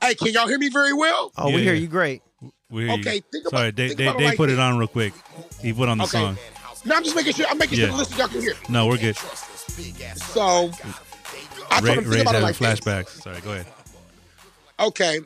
[0.03, 1.33] Hey, can y'all hear me very well?
[1.39, 2.23] Oh, we hear you great.
[2.69, 3.01] We hear you.
[3.01, 4.89] Okay, think about- Sorry, Dave, think Dave, about it Dave like put it on real
[4.89, 5.15] quick.
[5.63, 6.11] He put on the Okay.
[6.19, 6.37] song.
[6.85, 7.47] No, I'm just making sure.
[7.49, 8.55] I'm making sure the listeners y'all can hear.
[8.69, 9.17] No, we're good.
[9.17, 10.71] So
[11.71, 12.81] I told Ray, him think Ray's about it having like this.
[12.81, 13.23] flashbacks.
[13.23, 13.67] Sorry, go ahead.
[14.83, 15.21] Okay,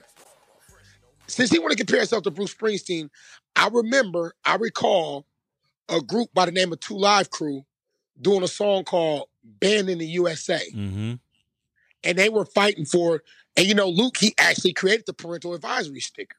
[1.27, 3.11] since he want to compare himself to Bruce Springsteen,
[3.57, 5.27] I remember, I recall
[5.89, 7.65] a group by the name of Two Live Crew
[8.21, 11.15] doing a song called "Banned in the USA," Mm-hmm.
[12.05, 13.23] and they were fighting for.
[13.57, 16.37] And you know, Luke, he actually created the parental advisory sticker,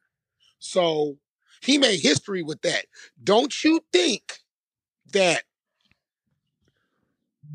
[0.59, 1.17] so
[1.61, 2.85] he made history with that.
[3.23, 4.39] Don't you think
[5.13, 5.43] that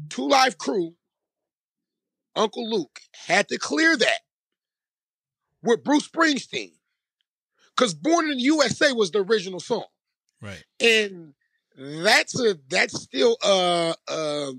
[0.09, 0.95] Two Live Crew,
[2.35, 4.19] Uncle Luke, had to clear that
[5.63, 6.73] with Bruce Springsteen?
[7.77, 9.87] Because "Born in the USA" was the original song
[10.41, 10.63] Right.
[10.81, 11.35] and
[11.77, 14.53] that's a that's still a, a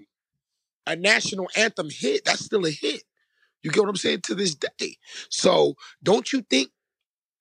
[0.88, 2.26] a national anthem hit.
[2.26, 3.04] That's still a hit.
[3.62, 4.98] You get what I'm saying to this day.
[5.30, 6.72] So don't you think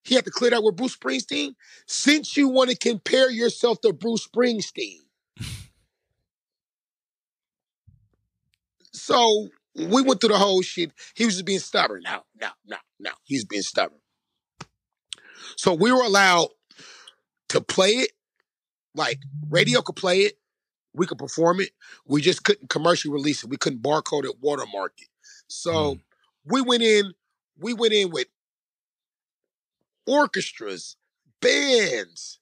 [0.04, 1.54] he had to clear that with Bruce Springsteen?
[1.86, 4.98] Since you want to compare yourself to Bruce Springsteen,
[8.92, 10.92] so we went through the whole shit.
[11.14, 12.02] He was just being stubborn.
[12.04, 13.10] No, no, no, no.
[13.24, 13.98] He's being stubborn.
[15.56, 16.48] So we were allowed
[17.50, 18.12] to play it
[18.94, 20.38] like radio could play it,
[20.94, 21.70] we could perform it.
[22.06, 23.50] We just couldn't commercially release it.
[23.50, 25.08] We couldn't barcode it, watermark it.
[25.48, 26.00] So mm.
[26.44, 27.14] we went in,
[27.58, 28.26] we went in with
[30.06, 30.96] orchestras,
[31.40, 32.40] bands,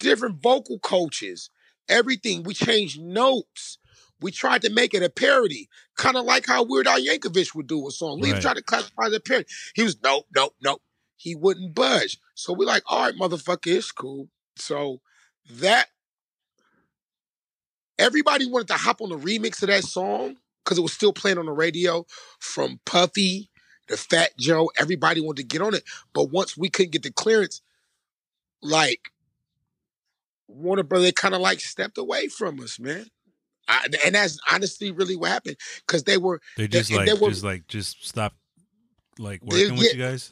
[0.00, 1.50] different vocal coaches,
[1.88, 2.42] everything.
[2.42, 3.77] We changed notes.
[4.20, 7.66] We tried to make it a parody, kind of like how Weird Al Yankovic would
[7.68, 8.20] do a song.
[8.20, 8.40] Right.
[8.40, 9.46] tried to classify as a parody.
[9.74, 10.82] He was nope, nope, nope.
[11.16, 12.18] He wouldn't budge.
[12.34, 14.28] So we're like, all right, motherfucker, it's cool.
[14.56, 15.00] So
[15.50, 15.88] that
[17.98, 21.38] everybody wanted to hop on the remix of that song because it was still playing
[21.38, 22.06] on the radio
[22.38, 23.50] from Puffy
[23.88, 24.70] to Fat Joe.
[24.78, 25.84] Everybody wanted to get on it.
[26.12, 27.62] But once we couldn't get the clearance,
[28.62, 29.12] like
[30.46, 33.06] Warner Brother kind of like stepped away from us, man.
[33.68, 35.56] I, and that's honestly really what happened
[35.86, 38.34] because they were They just and like they were- just like just stop
[39.18, 39.92] like They- working with yeah.
[39.92, 40.30] you guys.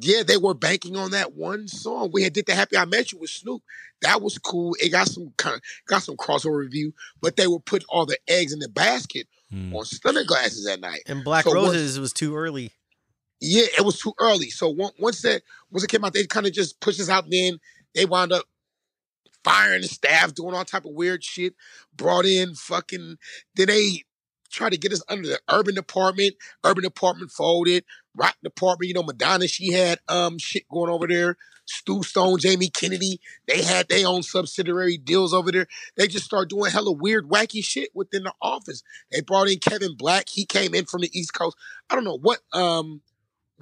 [0.00, 2.10] yeah, they were banking on that one song.
[2.12, 3.62] We had did the Happy I Met You with Snoop.
[4.00, 4.74] That was cool.
[4.80, 8.18] It got some kind of got some crossover review, but they were putting all the
[8.28, 9.74] eggs in the basket Hmm.
[9.76, 11.02] on stunner glasses that night.
[11.06, 12.72] And Black So once- Roses was too early.
[13.40, 14.50] Yeah, it was too early.
[14.50, 14.68] So
[14.98, 17.26] once that once it came out, they kind of just pushed us out.
[17.28, 17.58] Then
[17.94, 18.44] they wound up
[19.44, 21.54] firing the staff, doing all type of weird shit.
[21.96, 23.16] Brought in fucking.
[23.54, 24.02] Then they
[24.50, 26.34] tried to get us under the urban department.
[26.64, 27.84] Urban department folded.
[28.14, 31.36] Rock department, you know, Madonna, she had um shit going over there.
[31.64, 35.66] Stu Stone, Jamie Kennedy, they had their own subsidiary deals over there.
[35.96, 38.82] They just started doing hella weird, wacky shit within the office.
[39.10, 40.28] They brought in Kevin Black.
[40.28, 41.56] He came in from the East Coast.
[41.88, 43.00] I don't know what um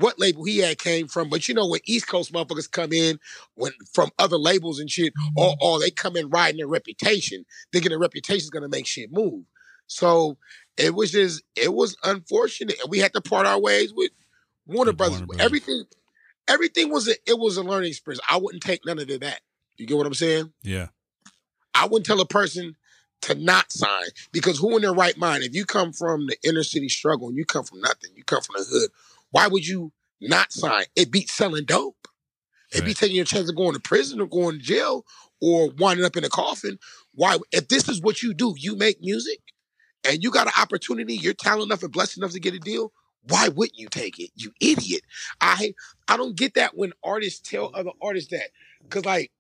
[0.00, 3.18] what label he had came from, but you know when East Coast motherfuckers come in
[3.54, 5.38] when from other labels and shit, mm-hmm.
[5.38, 9.12] or, or they come in riding their reputation, thinking their reputation is gonna make shit
[9.12, 9.44] move.
[9.86, 10.36] So
[10.76, 14.10] it was just it was unfortunate, and we had to part our ways with
[14.66, 15.18] Warner Brothers.
[15.18, 15.44] Warner Brothers.
[15.44, 15.84] Everything,
[16.48, 18.20] everything was a, it was a learning experience.
[18.28, 19.40] I wouldn't take none of that.
[19.76, 20.52] You get what I'm saying?
[20.62, 20.88] Yeah.
[21.74, 22.76] I wouldn't tell a person
[23.22, 26.62] to not sign because who in their right mind, if you come from the inner
[26.62, 28.90] city struggle and you come from nothing, you come from the hood,
[29.30, 30.84] why would you not sign?
[30.96, 31.96] It beats selling dope.
[32.72, 35.04] It be taking your chance of going to prison or going to jail
[35.40, 36.78] or winding up in a coffin.
[37.14, 37.38] Why?
[37.52, 39.40] If this is what you do, you make music
[40.08, 42.92] and you got an opportunity, you're talented enough and blessed enough to get a deal.
[43.22, 44.30] Why wouldn't you take it?
[44.34, 45.02] You idiot.
[45.40, 45.74] I
[46.08, 48.50] I don't get that when artists tell other artists that.
[48.88, 49.30] Cause like,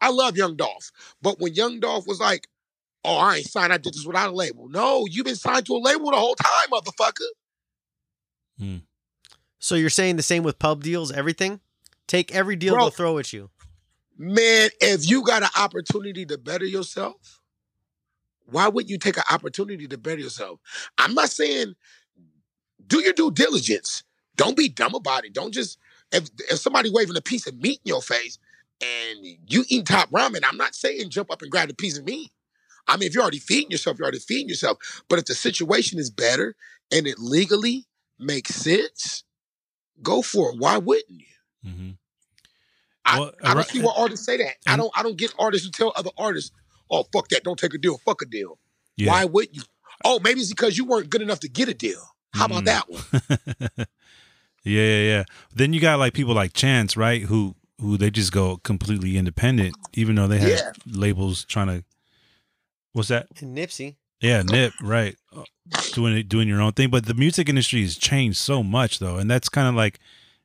[0.00, 0.90] I love Young Dolph.
[1.22, 2.48] But when Young Dolph was like,
[3.04, 4.68] oh, I ain't signed, I did this without a label.
[4.68, 7.28] No, you've been signed to a label the whole time, motherfucker.
[8.58, 8.76] Hmm.
[9.60, 11.60] So you're saying the same with pub deals, everything?
[12.08, 12.84] Take every deal Bro.
[12.84, 13.50] they'll throw at you.
[14.18, 17.40] Man, if you got an opportunity to better yourself,
[18.46, 20.60] why wouldn't you take an opportunity to better yourself?
[20.98, 21.74] I'm not saying
[22.86, 24.02] do your due diligence.
[24.36, 25.34] Don't be dumb about it.
[25.34, 25.78] Don't just
[26.10, 28.38] if if somebody waving a piece of meat in your face
[28.80, 32.04] and you eat top ramen, I'm not saying jump up and grab a piece of
[32.04, 32.32] meat.
[32.88, 34.78] I mean, if you're already feeding yourself, you're already feeding yourself.
[35.08, 36.56] But if the situation is better
[36.90, 37.86] and it legally
[38.18, 39.22] makes sense,
[40.02, 40.56] go for it.
[40.58, 41.26] Why wouldn't you?
[41.70, 41.90] hmm
[43.04, 44.56] I, Well, I don't right- see why artists say that.
[44.66, 46.50] I don't I don't get artists who tell other artists,
[46.90, 48.58] oh fuck that, don't take a deal, fuck a deal.
[48.96, 49.10] Yeah.
[49.12, 49.62] Why would you?
[50.04, 52.02] Oh, maybe it's because you weren't good enough to get a deal.
[52.34, 52.66] How about Mm.
[52.66, 53.86] that one?
[54.62, 55.24] Yeah, yeah, yeah.
[55.54, 57.22] Then you got like people like Chance, right?
[57.22, 60.72] Who who they just go completely independent, even though they have Yeah.
[60.86, 61.84] labels trying to.
[62.92, 63.28] What's that?
[63.40, 63.96] And Nipsey.
[64.20, 65.16] Yeah, Nip, right?
[65.92, 66.90] Doing it, doing your own thing.
[66.90, 70.00] But the music industry has changed so much, though, and that's kind of like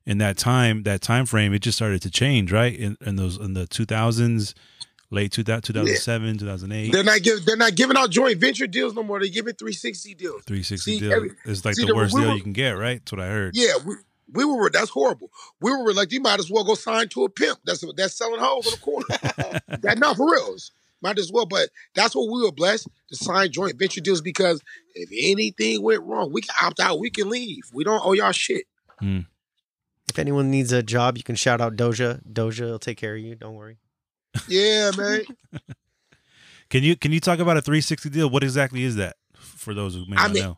[0.06, 2.76] in that time, that time frame, it just started to change, right?
[2.78, 4.54] In, in those in the two thousands,
[5.10, 7.44] late 2000, 2007, 2008, They're not giving.
[7.46, 9.20] They're not giving out joint venture deals no more.
[9.20, 10.44] They're giving 360 deals.
[10.44, 11.14] three sixty See, deal.
[11.14, 13.00] every- it's like see, the the- worst we deal were- you can get, right?
[13.00, 13.56] That's what I heard.
[13.56, 13.96] Yeah, we,
[14.34, 14.70] we were.
[14.70, 15.32] That's horrible.
[15.62, 17.60] We were like, you might as well go sign to a pimp.
[17.66, 19.62] That's that's selling hoes on the corner.
[19.82, 20.72] that not for reals.
[21.02, 21.46] Might as well.
[21.46, 24.62] But that's what we were blessed to sign joint venture deals because
[24.93, 27.00] if anything went wrong, we can opt out.
[27.00, 27.64] We can leave.
[27.74, 28.66] We don't owe y'all shit.
[29.00, 29.22] Hmm.
[30.10, 32.22] If anyone needs a job, you can shout out Doja.
[32.26, 33.36] Doja will take care of you.
[33.36, 33.78] Don't worry.
[34.48, 35.22] Yeah, man.
[36.70, 38.28] Can you can you talk about a three sixty deal?
[38.30, 40.58] What exactly is that for those who may I not mean- know?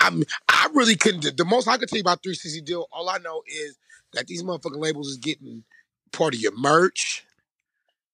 [0.00, 1.36] I mean, I really couldn't.
[1.36, 3.78] The most I could tell you about 360 deal, all I know is
[4.12, 5.64] that these motherfucking labels is getting
[6.12, 7.24] part of your merch,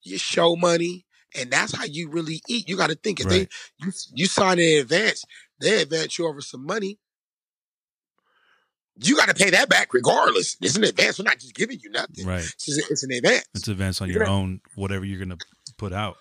[0.03, 1.05] your show money,
[1.39, 2.69] and that's how you really eat.
[2.69, 3.49] You got to think if Right.
[3.81, 5.25] they you, you sign in advance,
[5.61, 6.99] they advance you over some money.
[9.03, 10.57] You got to pay that back regardless.
[10.61, 11.19] It's an advance.
[11.19, 12.27] We're not just giving you nothing.
[12.27, 12.41] Right.
[12.45, 13.47] It's, just- it's an advance.
[13.55, 15.39] It's advance on You're your gonna- own, whatever you're gonna
[15.79, 16.17] put out.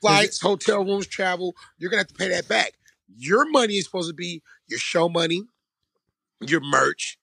[0.00, 2.72] flights, hotel rooms, travel, you're gonna have to pay that back.
[3.16, 5.42] Your money is supposed to be your show money,
[6.40, 7.18] your merch,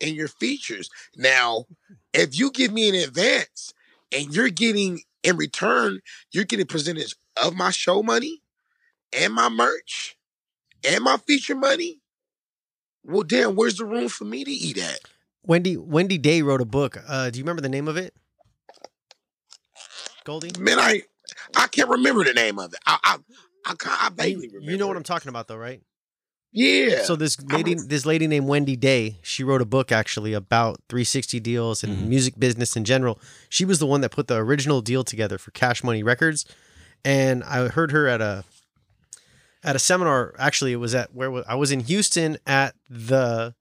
[0.00, 0.88] and your features.
[1.16, 1.66] Now,
[2.14, 3.74] if you give me an advance
[4.12, 6.00] and you're getting in return,
[6.32, 8.42] you're getting percentage of my show money
[9.12, 10.16] and my merch
[10.88, 12.00] and my feature money.
[13.04, 15.00] Well, damn, where's the room for me to eat at?
[15.44, 16.98] Wendy Wendy Day wrote a book.
[17.08, 18.14] Uh, do you remember the name of it?
[20.24, 20.52] Goldie?
[20.58, 21.02] Man, I
[21.56, 22.78] I can't remember the name of it.
[22.86, 23.16] I I
[23.66, 24.70] I, can't- I vaguely remember.
[24.70, 24.96] you know what.
[24.96, 25.80] I'm talking about, though, right?
[26.52, 27.02] Yeah.
[27.04, 31.40] So this lady, this lady named Wendy Day, she wrote a book actually about 360
[31.40, 32.08] deals and Mhm.
[32.08, 33.18] music business in general.
[33.48, 36.44] She was the one that put the original deal together for Cash Money Records,
[37.04, 38.44] and I heard her at a
[39.64, 40.34] at a seminar.
[40.38, 43.54] Actually, it was at where was, I was in Houston at the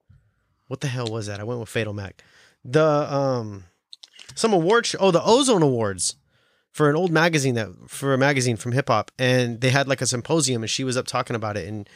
[0.68, 1.39] what the hell was that?
[1.39, 2.24] I went with Fatal Mac.
[2.66, 3.66] The um
[4.36, 4.98] some award show.
[5.00, 6.16] Oh, the Ozone Awards
[6.72, 10.02] for an old magazine that for a magazine from hip hop, and they had like
[10.02, 11.88] a symposium, and she was up talking about it, and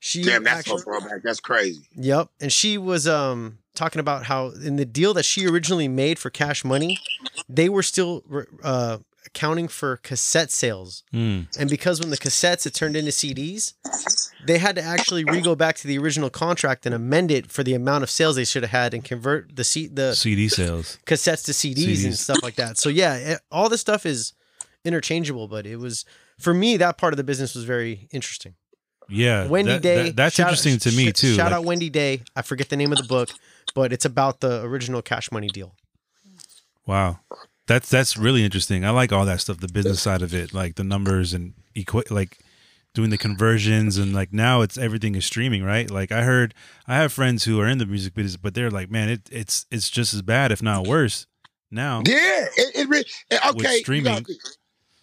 [0.00, 1.22] she Damn, that's actually, so throwback.
[1.22, 1.82] That's crazy.
[1.94, 2.28] Yep.
[2.40, 6.30] And she was um talking about how in the deal that she originally made for
[6.30, 6.98] Cash Money,
[7.48, 8.24] they were still
[8.64, 11.04] uh accounting for cassette sales.
[11.12, 11.46] Mm.
[11.58, 13.74] And because when the cassettes it turned into CDs,
[14.46, 17.74] they had to actually re-go back to the original contract and amend it for the
[17.74, 20.98] amount of sales they should have had and convert the C- the CD sales.
[21.06, 22.78] cassettes to CDs, and stuff like that.
[22.78, 24.32] So yeah, it, all this stuff is
[24.84, 26.04] interchangeable, but it was
[26.38, 28.54] for me that part of the business was very interesting.
[29.10, 30.02] Yeah, Wendy that- Day.
[30.04, 31.34] that- that's shout- interesting to me too.
[31.34, 32.22] Shout like- out Wendy Day.
[32.36, 33.30] I forget the name of the book,
[33.74, 35.74] but it's about the original Cash Money deal.
[36.86, 37.20] Wow,
[37.66, 38.84] that's that's really interesting.
[38.84, 42.04] I like all that stuff, the business side of it, like the numbers and equi-
[42.10, 42.38] like
[42.92, 45.88] doing the conversions and like now it's everything is streaming, right?
[45.90, 46.54] Like I heard,
[46.88, 49.66] I have friends who are in the music business, but they're like, man, it, it's
[49.70, 51.26] it's just as bad, if not worse,
[51.70, 52.02] now.
[52.06, 53.78] Yeah, it, it re- eh, With okay.
[53.80, 54.06] streaming.
[54.06, 54.40] You gotta, think.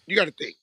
[0.06, 0.56] you gotta think.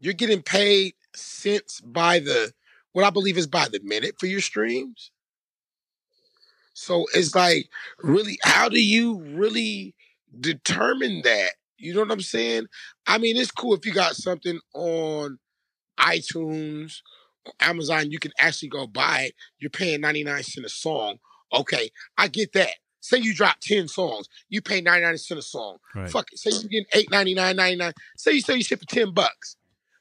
[0.00, 2.52] You're getting paid cents by the
[2.92, 5.10] what I believe is by the minute for your streams.
[6.74, 7.68] So it's like,
[8.02, 9.94] really, how do you really
[10.40, 11.52] determine that?
[11.76, 12.66] You know what I'm saying?
[13.06, 15.38] I mean, it's cool if you got something on
[15.98, 17.00] iTunes,
[17.44, 19.34] or Amazon, you can actually go buy it.
[19.58, 21.18] You're paying 99 cents a song.
[21.52, 22.74] Okay, I get that.
[23.00, 25.76] Say you drop 10 songs, you pay 99 cents a song.
[25.94, 26.10] Right.
[26.10, 26.38] Fuck it.
[26.38, 27.92] Say you getting eight ninety nine ninety nine.
[28.16, 29.56] Say you say you ship for 10 bucks.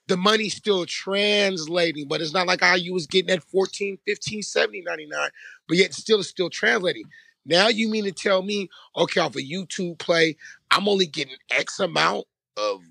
[0.07, 4.41] The money's still translating, but it's not like how you was getting at 14, 15,
[4.41, 5.29] 70, 99.
[5.67, 7.05] But yet still it's still translating.
[7.45, 10.35] Now you mean to tell me, okay, off a YouTube play,
[10.71, 12.25] I'm only getting X amount
[12.57, 12.81] of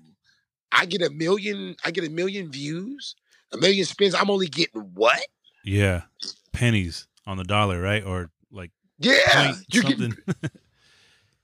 [0.71, 3.15] I get a million, I get a million views,
[3.51, 4.15] a million spins.
[4.15, 5.23] I'm only getting what?
[5.63, 6.03] Yeah,
[6.51, 8.03] pennies on the dollar, right?
[8.03, 9.53] Or like Yeah.
[9.71, 10.15] You're getting.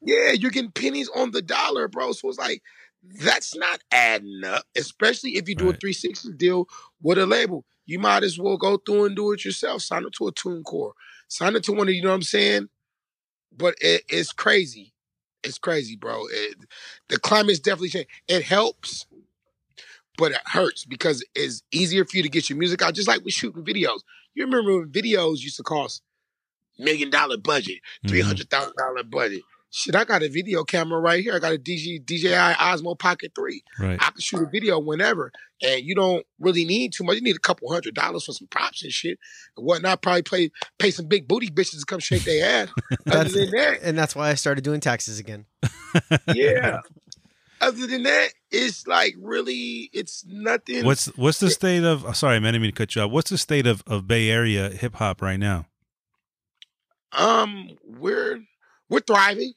[0.02, 2.14] Yeah, you're getting pennies on the dollar, bro.
[2.14, 2.64] So it's like
[3.04, 6.68] that's not adding up, especially if you do a 360 deal
[7.02, 7.66] with a label.
[7.86, 9.82] You might as well go through and do it yourself.
[9.82, 10.92] Sign up to a TuneCore.
[11.28, 12.70] Sign up to one of you know what I'm saying?
[13.56, 14.94] But it, it's crazy.
[15.44, 16.26] It's crazy, bro.
[16.30, 16.58] It,
[17.08, 18.10] the climate's definitely changed.
[18.28, 19.08] It helps,
[20.18, 22.94] but it hurts because it's easier for you to get your music out.
[22.94, 24.00] Just like with shooting videos.
[24.36, 26.02] You remember when videos used to cost
[26.78, 28.10] million dollar budget, Mhm.
[28.10, 29.42] three hundred thousand dollar budget.
[29.72, 31.36] Shit, I got a video camera right here.
[31.36, 33.64] I got a DJ, DJI Osmo Pocket 3.
[33.80, 33.98] Right.
[34.02, 35.32] I can shoot a video whenever.
[35.62, 37.16] And you don't really need too much.
[37.16, 39.20] You need a couple hundred dollars for some props and shit
[39.58, 40.02] and whatnot.
[40.02, 42.70] Probably pay, pay some big booty bitches to come shake their ass.
[43.12, 45.46] Other than that, and that's why I started doing taxes again.
[46.34, 46.80] yeah.
[47.62, 50.86] Other than that, it's like really, it's nothing.
[50.86, 52.06] What's what's the state of?
[52.06, 53.12] oh, sorry, man, I didn't mean to cut you off.
[53.12, 55.66] What's the state of, of Bay Area hip hop right now?
[57.12, 58.40] Um, we're
[58.88, 59.54] we're thriving.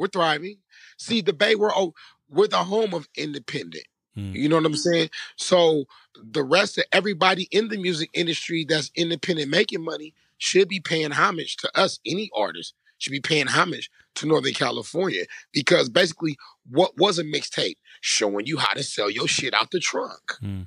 [0.00, 0.56] We're thriving.
[0.96, 1.92] See, the Bay, we're oh,
[2.30, 3.84] we're the home of independent.
[4.14, 4.32] Hmm.
[4.32, 5.10] You know what I'm saying?
[5.36, 5.84] So
[6.14, 11.10] the rest of everybody in the music industry that's independent making money should be paying
[11.10, 12.00] homage to us.
[12.06, 16.38] Any artist should be paying homage to Northern California because basically,
[16.70, 17.76] what was a mixtape?
[18.00, 20.32] Showing you how to sell your shit out the trunk.
[20.40, 20.62] Hmm.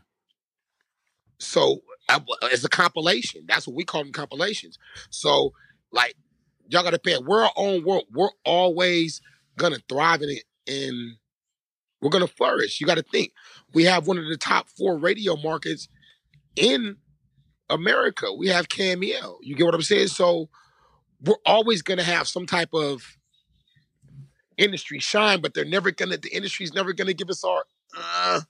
[1.39, 3.45] So uh, it's a compilation.
[3.47, 4.77] That's what we call them compilations.
[5.09, 5.53] So
[5.91, 6.15] like
[6.67, 7.17] y'all gotta pay.
[7.17, 8.05] We're our own world.
[8.11, 9.21] We're always
[9.57, 11.17] gonna thrive in it and
[12.01, 12.79] we're gonna flourish.
[12.81, 13.31] You gotta think.
[13.73, 15.87] We have one of the top four radio markets
[16.55, 16.97] in
[17.69, 18.33] America.
[18.33, 19.37] We have KMEL.
[19.41, 20.07] You get what I'm saying?
[20.07, 20.49] So
[21.21, 23.17] we're always gonna have some type of
[24.57, 27.65] industry shine, but they're never gonna the industry's never gonna give us our
[27.97, 28.41] uh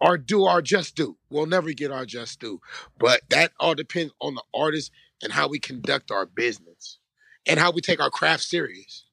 [0.00, 1.16] our due, our just due.
[1.30, 2.60] We'll never get our just due.
[2.98, 4.90] But that all depends on the artist
[5.22, 6.98] and how we conduct our business
[7.46, 9.04] and how we take our craft serious.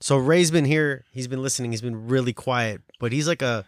[0.00, 1.04] So Ray's been here.
[1.12, 1.70] He's been listening.
[1.70, 3.64] He's been really quiet, but he's like a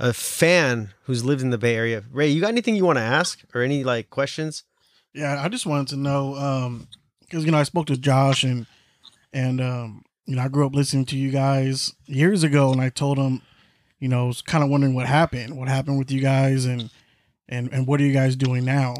[0.00, 2.02] a fan who's lived in the Bay Area.
[2.10, 4.64] Ray, you got anything you want to ask or any like questions?
[5.12, 6.88] Yeah, I just wanted to know um
[7.20, 8.66] because you know I spoke to Josh and
[9.32, 12.88] and um you know I grew up listening to you guys years ago and I
[12.88, 13.42] told him
[14.00, 16.90] you know I was kind of wondering what happened, what happened with you guys and
[17.48, 18.94] and and what are you guys doing now?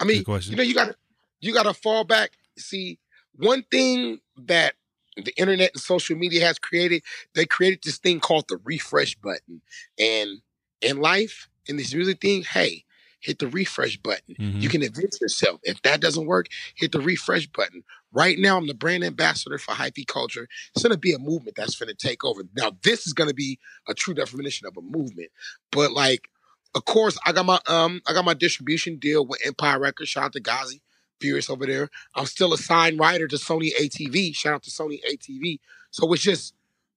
[0.00, 0.96] I mean, you know, you got to
[1.40, 2.32] you got to fall back.
[2.56, 2.98] See,
[3.34, 4.74] one thing that
[5.16, 7.02] the internet and social media has created,
[7.34, 9.62] they created this thing called the refresh button.
[9.98, 10.40] And
[10.80, 12.84] in life, in this music thing, hey,
[13.20, 14.36] hit the refresh button.
[14.38, 14.62] Mhm.
[14.62, 15.60] You can advance yourself.
[15.64, 17.82] If that doesn't work, hit the refresh button.
[18.12, 20.48] Right now, I'm the brand ambassador for hyphy culture.
[20.74, 22.42] It's going to be a movement that's going to take over.
[22.54, 23.58] Now, this is going to be
[23.88, 25.30] a true definition of a movement.
[25.72, 26.28] But like,
[26.74, 30.10] of course, I got my um, I got my distribution deal with Empire Records.
[30.10, 30.80] Shout out to Ghazi,
[31.20, 31.90] Furious over there.
[32.14, 34.34] I'm still a signed writer to Sony ATV.
[34.34, 35.58] Shout out to Sony ATV.
[35.90, 36.54] So it's just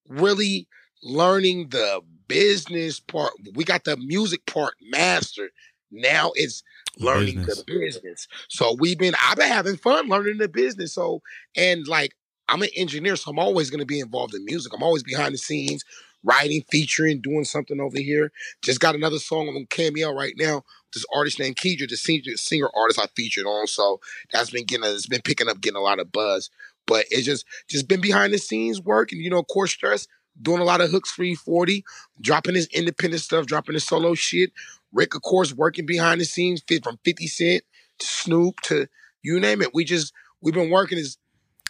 [0.08, 0.68] really
[1.04, 3.34] learning the business part.
[3.56, 5.52] We got the music part mastered.
[5.92, 6.64] Now it's
[7.00, 7.58] learning Business.
[7.58, 8.28] the business.
[8.48, 10.94] So we've been I've been having fun learning the business.
[10.94, 11.22] So
[11.56, 12.16] and like
[12.48, 14.74] I'm an engineer, so I'm always gonna be involved in music.
[14.74, 15.84] I'm always behind the scenes,
[16.24, 18.32] writing, featuring, doing something over here.
[18.62, 20.64] Just got another song on KMEL right now.
[20.94, 23.68] This artist named Kedra, the singer, singer artist I featured on.
[23.68, 24.00] So
[24.32, 26.50] that's been getting it's been picking up, getting a lot of buzz.
[26.86, 30.08] But it's just just been behind the scenes work and you know, core stress,
[30.42, 31.84] doing a lot of hooks for E40,
[32.20, 34.52] dropping his independent stuff, dropping his solo shit.
[34.94, 37.64] Rick, of course, working behind the scenes, fit from 50 Cent
[38.00, 38.88] to Snoop to
[39.22, 39.74] you name it.
[39.74, 41.18] We just we've been working as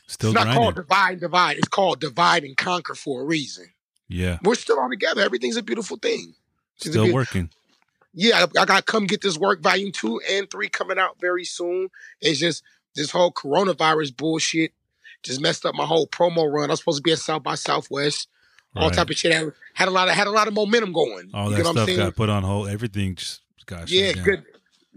[0.07, 1.57] Still it's not called divide and divide.
[1.57, 3.67] It's called divide and conquer for a reason.
[4.11, 4.37] Yeah.
[4.43, 5.21] We're still all together.
[5.21, 6.33] Everything's a beautiful thing.
[6.77, 7.49] It's Still working.
[8.13, 11.45] yeah, I, I got come get this work volume two and three coming out very
[11.45, 11.89] soon.
[12.19, 12.63] It's just
[12.95, 14.71] this whole coronavirus bullshit
[15.23, 16.69] just messed up my whole promo run.
[16.69, 18.27] I was supposed to be at South by Southwest,
[18.75, 18.95] all Right.
[18.95, 19.31] type of shit.
[19.33, 19.45] I
[19.75, 21.29] had a lot of had a lot of momentum going.
[21.33, 22.67] All You that get what I'm stuff got put on hold.
[22.69, 24.43] Everything just got yeah, good.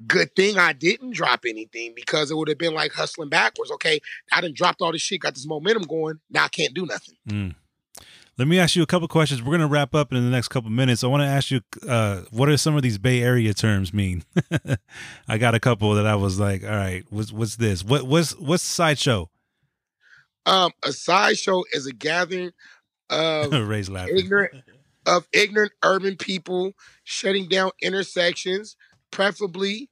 [0.09, 3.71] Good thing I didn't drop anything because it would have been like hustling backwards.
[3.73, 4.01] Okay,
[4.33, 6.19] I didn't dropped all this shit, got this momentum going.
[6.31, 7.15] Now I can't do nothing.
[7.29, 7.55] Mm.
[8.37, 9.43] Let me ask you a couple questions.
[9.43, 11.05] We're gonna wrap up in the next couple minutes.
[11.05, 14.25] I want to ask you, uh, what are some of these Bay Area terms mean?
[15.29, 17.85] I got a couple that I was like, all right, what's what's this?
[17.85, 19.31] What what's what's sideshow?
[20.47, 22.53] Um, a sideshow is a gathering
[23.09, 24.19] of Ray's laughing.
[24.19, 24.53] ignorant
[25.07, 26.73] of ignorant urban people
[27.05, 28.77] shutting down intersections,
[29.11, 29.91] preferably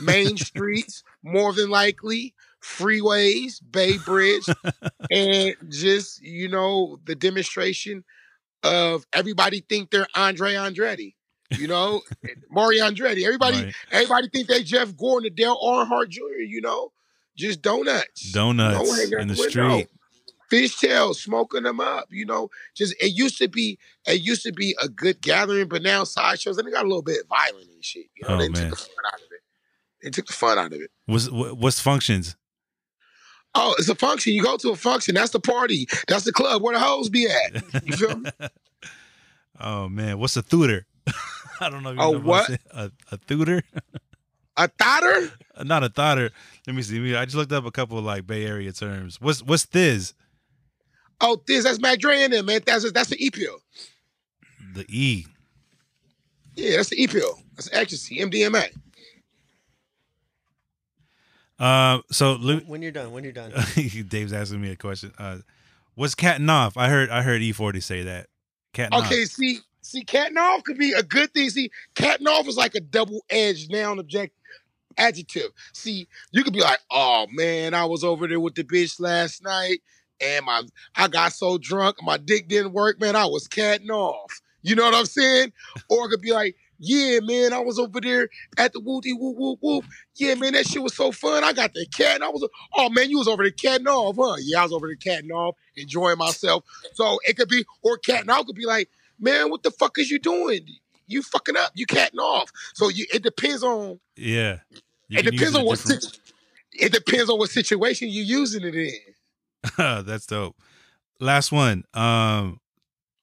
[0.00, 4.44] main streets, more than likely freeways, Bay Bridge,
[5.10, 8.04] and just you know the demonstration
[8.62, 11.14] of everybody think they're Andre Andretti.
[11.58, 12.02] You know,
[12.50, 13.24] Mario Andretti.
[13.24, 13.74] Everybody, Right.
[13.90, 16.40] everybody think they Jeff Gordon, Dale Earnhardt Jr.
[16.46, 16.92] You know,
[17.36, 19.48] just donuts, Donuts out in the window.
[19.48, 19.88] street.
[20.50, 22.06] Fishtails, smoking them up.
[22.10, 25.82] You know, just it used to be it used to be a good gathering, but
[25.82, 28.06] now sideshows and they got a little bit violent and shit.
[28.16, 28.70] You know, Oh, they man.
[28.70, 29.40] took the fun out of it.
[30.02, 30.90] They took the fun out of it.
[31.04, 32.34] What's what's functions?
[33.60, 34.34] Oh, it's a function.
[34.34, 35.16] You go to a function.
[35.16, 35.88] That's the party.
[36.06, 37.84] That's the club where the hoes be at.
[37.84, 38.30] You feel me?
[39.60, 40.86] Oh man, what's a thuder?
[41.60, 41.90] I don't know.
[41.90, 42.50] If you A know about what?
[42.70, 43.64] A, a thuder?
[44.56, 45.32] A thotter?
[45.64, 46.30] not a thoughter.
[46.64, 47.16] Let me see.
[47.16, 49.20] I just looked up a couple of like Bay Area terms.
[49.20, 50.14] What's what's this?
[51.20, 52.60] Oh, this that's Mac Dre in there, man.
[52.64, 53.56] That's that's the E pill.
[54.74, 55.26] The E.
[56.54, 57.40] Yeah, that's the E pill.
[57.56, 58.68] That's ecstasy, MDMA.
[61.58, 63.52] Uh, so let- When you're done, when you're done.
[64.08, 65.12] Dave's asking me a question.
[65.18, 65.38] Uh,
[65.94, 66.76] what's catting off?
[66.76, 68.28] I heard I heard E40 say that.
[68.72, 69.06] Catting off.
[69.06, 71.50] Okay, see, see, catting off could be a good thing.
[71.50, 74.34] See, catting off is like a double-edged noun object
[74.96, 75.50] adjective.
[75.72, 79.42] See, you could be like, oh man, I was over there with the bitch last
[79.42, 79.80] night,
[80.20, 80.62] and my
[80.94, 83.16] I got so drunk, my dick didn't work, man.
[83.16, 84.40] I was catting off.
[84.62, 85.52] You know what I'm saying?
[85.88, 89.36] Or it could be like, yeah, man, I was over there at the whoopty whoop
[89.36, 89.84] whoop whoop.
[90.16, 91.44] Yeah, man, that shit was so fun.
[91.44, 92.16] I got the cat.
[92.16, 94.36] And I was, oh man, you was over there catting off, huh?
[94.40, 96.64] Yeah, I was over there catting off, enjoying myself.
[96.94, 100.10] So it could be, or catting off could be like, man, what the fuck is
[100.10, 100.60] you doing?
[101.06, 101.72] You fucking up.
[101.74, 102.50] You catting off.
[102.74, 103.98] So you, it depends on.
[104.16, 104.58] Yeah.
[105.10, 105.78] It depends on what.
[105.78, 106.18] different- Situ-
[106.80, 108.92] it depends on what situation you're using it in.
[110.06, 110.54] That's dope.
[111.18, 111.82] Last one.
[111.94, 112.60] Um,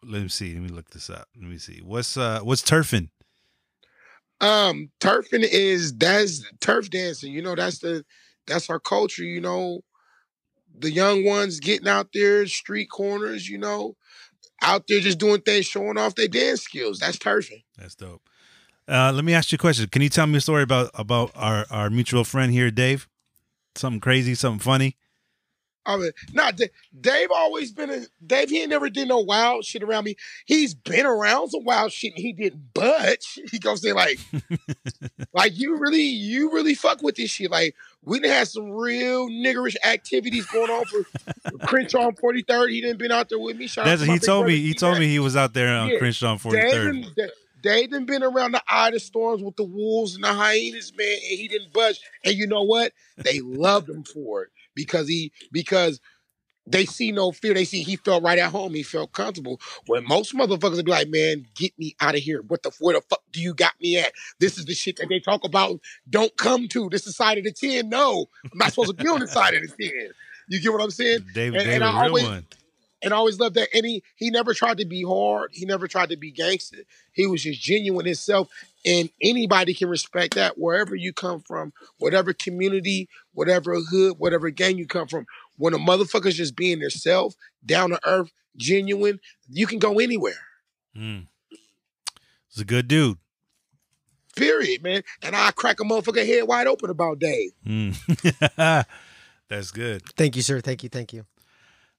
[0.03, 0.53] let me see.
[0.53, 1.29] Let me look this up.
[1.39, 1.79] Let me see.
[1.83, 3.09] What's uh what's turfing?
[4.41, 7.31] Um, turfing is that's turf dancing.
[7.31, 8.05] You know, that's the
[8.47, 9.23] that's our culture.
[9.23, 9.81] You know,
[10.77, 13.47] the young ones getting out there, street corners.
[13.47, 13.95] You know,
[14.61, 16.99] out there just doing things, showing off their dance skills.
[16.99, 17.63] That's turfing.
[17.77, 18.21] That's dope.
[18.87, 19.87] Uh, let me ask you a question.
[19.87, 23.07] Can you tell me a story about about our our mutual friend here, Dave?
[23.75, 24.95] Something crazy, something funny.
[25.85, 27.29] I mean, not Da- Dave.
[27.31, 28.49] Always been a Dave.
[28.49, 30.15] He ain't never did no wild shit around me.
[30.45, 32.13] He's been around some wild shit.
[32.13, 33.39] and He didn't budge.
[33.51, 34.19] He goes say like,
[35.33, 37.51] like you really, you really fuck with this shit.
[37.51, 42.71] Like we done had some real niggerish activities going on for Crenshaw on Forty Third.
[42.71, 43.67] He didn't been out there with me.
[43.67, 44.57] Shout That's he told me.
[44.57, 45.99] He told me he was out there on Yeah.
[45.99, 47.05] Crenshaw on Forty Third.
[47.61, 50.93] Dave done been around the eye of the storms with the wolves and the hyenas,
[50.95, 51.99] man, and he didn't budge.
[52.23, 52.91] And you know what?
[53.17, 55.99] They loved him for it because he because
[56.67, 57.53] they see no fear.
[57.53, 58.73] They see he felt right at home.
[58.73, 59.59] He felt comfortable.
[59.85, 62.41] When most motherfuckers would be like, "Man, get me out of here!
[62.47, 64.11] What the where the fuck do you got me at?
[64.39, 65.79] This is the shit that they talk about.
[66.09, 66.89] Don't come to.
[66.89, 67.89] This is side of the ten.
[67.89, 70.09] No, I'm not supposed to be on the side of the ten.
[70.49, 71.19] You get what I'm saying?
[71.33, 72.45] Dave, And- Dave, and a I real always- one.
[73.03, 73.69] and I always loved that.
[73.73, 75.51] And he he never tried to be hard.
[75.53, 76.77] He never tried to be gangster.
[77.13, 78.49] He was just genuine himself.
[78.85, 84.77] And anybody can respect that wherever you come from, whatever community, whatever hood, whatever gang
[84.77, 85.25] you come from.
[85.57, 89.19] When a motherfucker's just being themselves, down to earth, genuine,
[89.49, 90.33] you can go anywhere.
[90.95, 91.27] Mm.
[92.49, 93.17] He's a good dude.
[94.35, 95.01] Period, man.
[95.21, 97.51] And I crack a motherfucker head wide open about Dave.
[97.65, 98.85] Mm.
[99.49, 100.03] That's good.
[100.15, 100.59] Thank you, sir.
[100.59, 100.89] Thank you.
[100.89, 101.25] Thank you.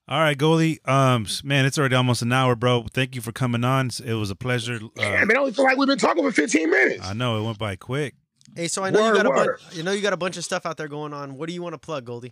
[0.09, 0.79] All right, Goldie.
[0.85, 2.85] Um, man, it's already almost an hour, bro.
[2.93, 3.89] Thank you for coming on.
[4.05, 4.79] It was a pleasure.
[4.97, 7.05] I Uh, mean, I only feel like we've been talking for 15 minutes.
[7.05, 8.15] I know it went by quick.
[8.55, 9.75] Hey, so I know Word, you got a bunch.
[9.75, 11.35] You know you got a bunch of stuff out there going on.
[11.35, 12.31] What do you want to plug, Goldie?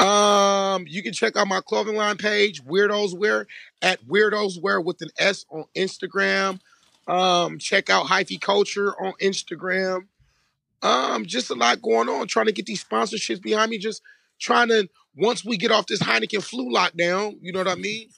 [0.00, 3.46] Um, you can check out my clothing line page, Weirdos Wear,
[3.82, 6.58] at Weirdos Wear with an S on Instagram.
[7.06, 10.06] Um, check out Hyphy Culture on Instagram.
[10.82, 12.26] Um, just a lot going on.
[12.26, 13.78] Trying to get these sponsorships behind me.
[13.78, 14.02] Just
[14.40, 18.08] trying to once we get off this Heineken flu lockdown, you know what I mean?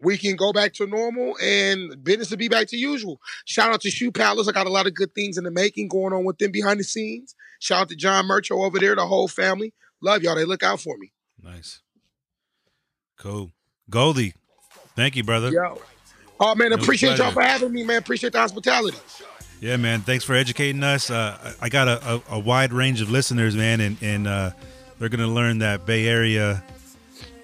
[0.00, 3.20] We can go back to normal and business will be back to usual.
[3.44, 4.46] Shout out to Shoe Palace.
[4.46, 6.78] I got a lot of good things in the making going on with them behind
[6.78, 7.34] the scenes.
[7.58, 9.74] Shout out to John Murcho over there, the whole family.
[10.00, 10.36] Love y'all.
[10.36, 11.12] They look out for me.
[11.42, 11.80] Nice.
[13.18, 13.50] Cool.
[13.90, 14.34] Goldie.
[14.94, 15.50] Thank you, brother.
[15.50, 15.80] Yo.
[16.40, 17.98] Oh man, appreciate y'all for having me, man.
[17.98, 18.96] Appreciate the hospitality.
[19.60, 20.02] Yeah, man.
[20.02, 21.10] Thanks for educating us.
[21.10, 24.50] Uh, I got a, a, a wide range of listeners, man, and and uh,
[24.98, 26.62] they're gonna learn that Bay Area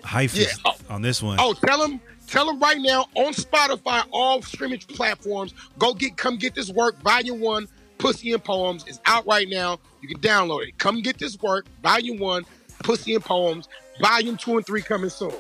[0.03, 0.53] hyphy Yeah.
[0.65, 0.77] Oh.
[0.91, 1.39] on this one.
[1.41, 5.55] Oh, tell them, tell them right now on Spotify, all streaming platforms.
[5.79, 7.01] Go get, come get this work.
[7.03, 9.79] Volume one, Pussy and Poems is out right now.
[10.03, 10.79] You can download it.
[10.79, 11.67] Come get this work.
[11.83, 12.45] Volume one,
[12.83, 13.69] Pussy and Poems.
[14.01, 15.31] Volume two and three coming soon.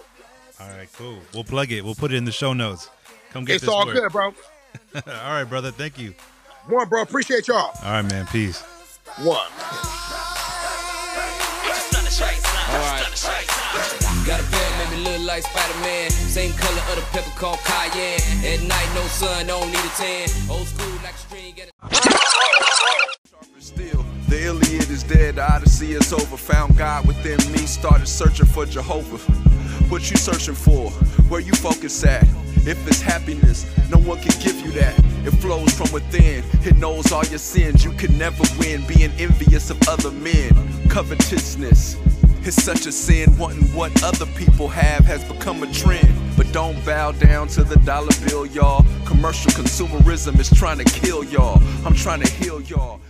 [0.61, 1.19] All right, cool.
[1.35, 1.85] We'll plug it.
[1.85, 2.89] We'll put it in the show notes.
[3.33, 3.63] Come get this.
[3.65, 3.97] it's all work.
[3.97, 4.27] good, bro.
[4.95, 5.73] all right, brother.
[5.73, 6.15] Thank you.
[6.69, 7.03] One, bro.
[7.03, 7.57] Appreciate y'all.
[7.59, 8.27] All right, man.
[8.29, 8.63] Peace.
[9.19, 9.49] One.
[12.15, 12.31] Got
[14.39, 16.11] a bed, maybe look like Spider-Man.
[16.11, 18.21] Same color of the pepper called cayenne.
[18.45, 20.29] At night, no sun, don't need a tan.
[20.49, 21.55] Old school like string,
[23.59, 26.37] Still, the Iliad is dead, the Odyssey is over.
[26.37, 29.19] Found God within me, started searching for Jehovah.
[29.91, 30.91] What you searching for?
[31.29, 32.25] Where you focus at?
[32.67, 34.99] If it's happiness, no one can give you that.
[35.27, 37.85] It flows from within, it knows all your sins.
[37.85, 40.51] You can never win being envious of other men.
[40.89, 41.97] Covetousness.
[42.47, 46.13] It's such a sin, wanting what other people have has become a trend.
[46.37, 48.85] But don't bow down to the dollar bill, y'all.
[49.07, 51.63] Commercial consumerism is trying to kill y'all.
[51.87, 53.01] I'm trying to heal y'all.